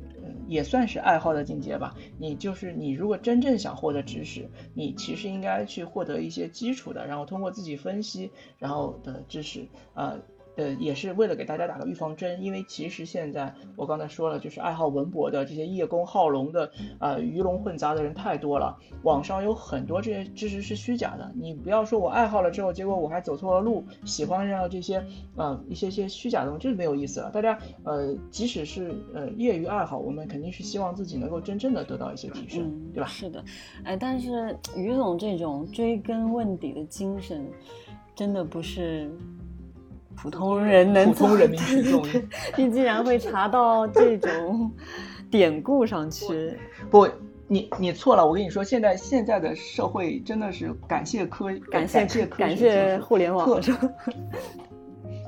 [0.50, 1.94] 也算是爱好的境界吧。
[2.18, 10.20] 你就是你，如果真正想获得知识，你其实应该去获得一些基础的，然后通过自己分析，然后的知识，呃。
[10.60, 18.78] 呃，也是为了给大家打个预防针，因为其实现在我刚才说了，就是爱好文博的这些叶公好龙的，呃，鱼龙混杂的人太多了。
[19.04, 25.02] 网上有很多这些知识是虚假的，你不要说我爱好了之后，结果我还走错了路，喜欢上这些，
[25.38, 27.32] 呃，一些些虚假的东西，这没有意思了。
[27.32, 33.08] 大家，呃，即使是呃业余爱好，我们肯定是希望自己能够真正的得到一些提升，对吧？
[33.08, 33.42] 是的，
[33.86, 37.50] 哎，但是于总这种追根问底的精神，
[38.14, 39.10] 真的不是。
[40.22, 42.04] 普通人能，普通人民群众，
[42.58, 44.70] 你竟然会查到这种
[45.32, 46.58] 典故上去？
[46.90, 47.08] 不，
[47.48, 48.26] 你你错了。
[48.26, 53.48] 我跟你说，现在现在的社会真的是感谢科，感谢感谢 感谢互联网，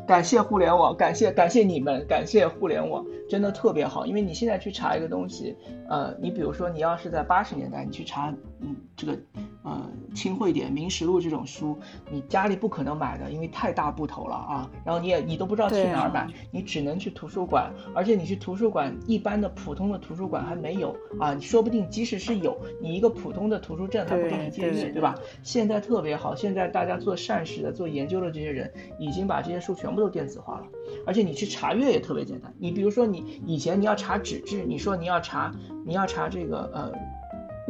[0.05, 4.05] 感谢互联网，感谢感谢你们，感谢互联网，真的特别好。
[4.05, 5.55] 因为你现在去查一个东西，
[5.87, 9.17] 呃，你比如说你要是在八十年代，你去查，嗯，这个。
[9.63, 9.79] 呃，
[10.15, 11.77] 清会典、明实录这种书，
[12.09, 14.67] 你家里不可能买的，因为太大部头了啊。
[14.83, 17.71] 然后你也你都不知道去哪儿买，你只能去图书馆。
[17.93, 21.35] 而且你去图书馆，一般的普通的图书馆还没有啊。
[21.35, 25.13] 你说不定即使是有，你一个普通的图书证还不给你借阅，对吧？
[25.43, 30.65] 现在特别好，现在大家做善事的、做研究的这些人，已经把这些书全部都电子化了。
[31.05, 32.51] 而且你去查阅也特别简单。
[32.57, 35.53] 你比如说，你以前你要查纸质，你说你要查，
[35.85, 36.91] 你要查这个呃。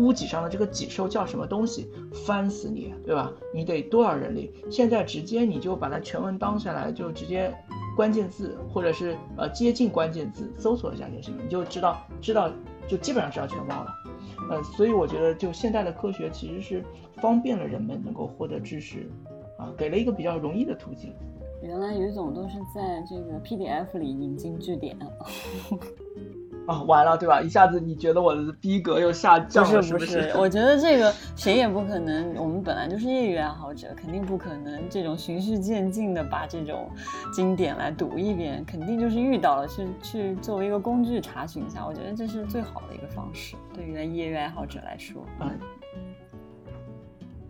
[0.02, 1.90] 屋脊上的这个脊兽叫什么东西？
[2.26, 3.32] 翻死你，对吧？
[3.54, 4.52] 你得多少人力？
[4.70, 7.54] 现在直接你就把它全文当下来，就直接
[7.96, 12.52] 关键字或者是呃接近关键字搜索一下就行了，你就知道知道
[12.88, 13.94] 就基本上知道全貌了。
[14.50, 16.84] 呃，所以我觉得就现在的科学其实是
[17.18, 19.10] 方便了人们能够获得知识，
[19.58, 21.14] 啊，给了一个比较容易的途径。
[21.62, 24.98] 原来于总都是在这个 PDF 里引经据典。
[26.68, 27.42] 啊，完了，对吧？
[27.42, 30.32] 一下子你觉得我的逼格又下降了，是不是？
[30.38, 36.90] 我觉得这个谁也不可能，我们本来就是业余爱好者，肯定不可能这种循序渐进的把这种
[37.34, 45.50] 经典来读一遍，肯定就是遇到了去去作为一个工具查询一下，我觉得这是最好的一个方式，对于业余爱好者来说，嗯。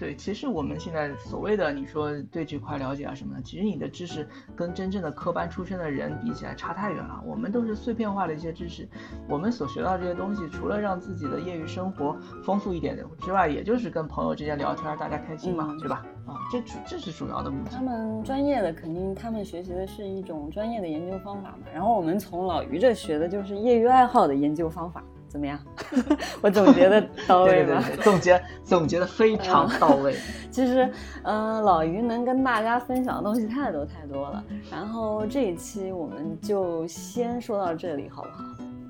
[0.02, 7.22] 对，其实我们现在所谓的你说对这块了解啊什么的，其实你的知识跟真正的科班出身的人比起来差太远了。
[7.24, 8.90] 我们都是碎片化的一些知识，
[9.30, 16.04] 我们所学到这些东西，除了让自己的业余生活丰富一点之外，也就是跟朋友之间聊天，大家开心嘛，对吧？
[16.26, 17.70] 啊，这主这是主要的目的。
[17.70, 25.04] 他们专业的肯定他们学习的是一种专业的研究方法嘛，然后我们从老于这学的就是业余爱好的研究方法。
[25.32, 25.58] 怎么样？
[26.42, 27.82] 我总结的到位吗？
[28.04, 30.14] 总结总结的非常到位。
[30.52, 30.92] 其实，
[31.24, 34.44] 嗯，老于能跟大家分享的东西太多太多了。
[34.70, 38.44] 然后这一期我们就先说到这里，好不好？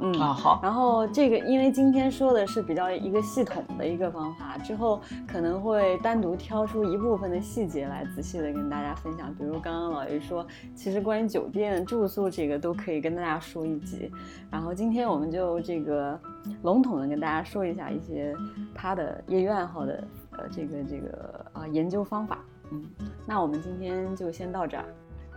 [0.04, 9.34] 嗯啊好，然后这个因为今天说的是比较一个系统的一个方法，之后可能会单独挑出一部分的细节来仔细的跟大家分享。
[9.36, 14.12] 比如刚刚老于说，其实关于酒店住宿这个都可以跟大家说一集。
[14.50, 16.20] 然后今天我们就这个
[16.64, 18.36] 笼统的跟大家说一下一些
[18.74, 22.40] 他的业余爱好的呃这个这个啊研究方法。
[22.72, 22.84] 嗯，
[23.28, 24.86] 那我们今天就先到这儿。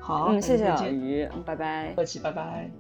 [0.01, 1.93] 好，嗯，谢谢老于，拜拜。
[1.95, 2.71] 客气，拜拜。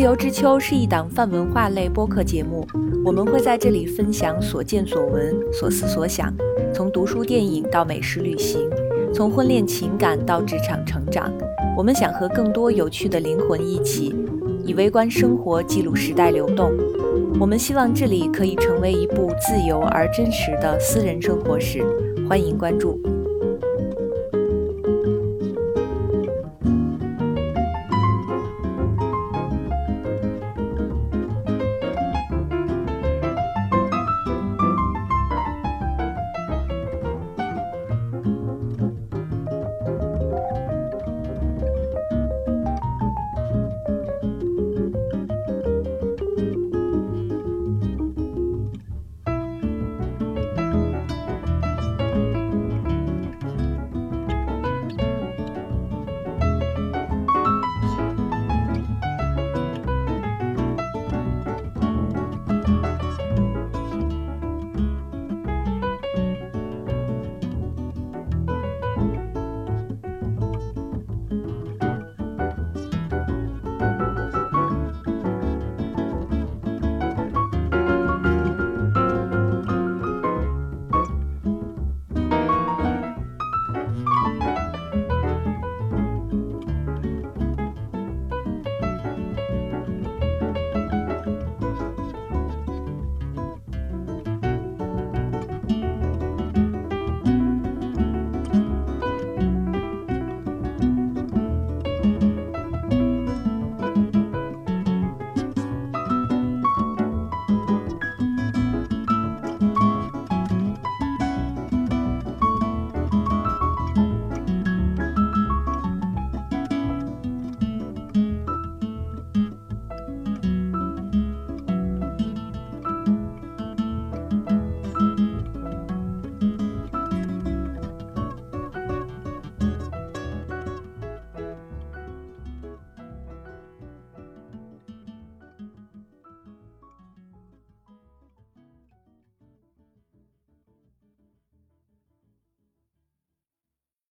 [0.00, 2.66] 自由之秋是一档泛文化类播客节目，
[3.04, 6.34] 我们会在这里分享所见所闻、所思所想，
[6.72, 8.66] 从读书、电影到美食、旅行，
[9.12, 11.30] 从婚恋情感到职场成长。
[11.76, 14.16] 我们想和更多有趣的灵魂一起，
[14.64, 16.72] 以微观生活记录时代流动。
[17.38, 21.84] 我们希望这里可以成为一部自由而真实的私人生活史。
[22.26, 22.98] 欢迎关注。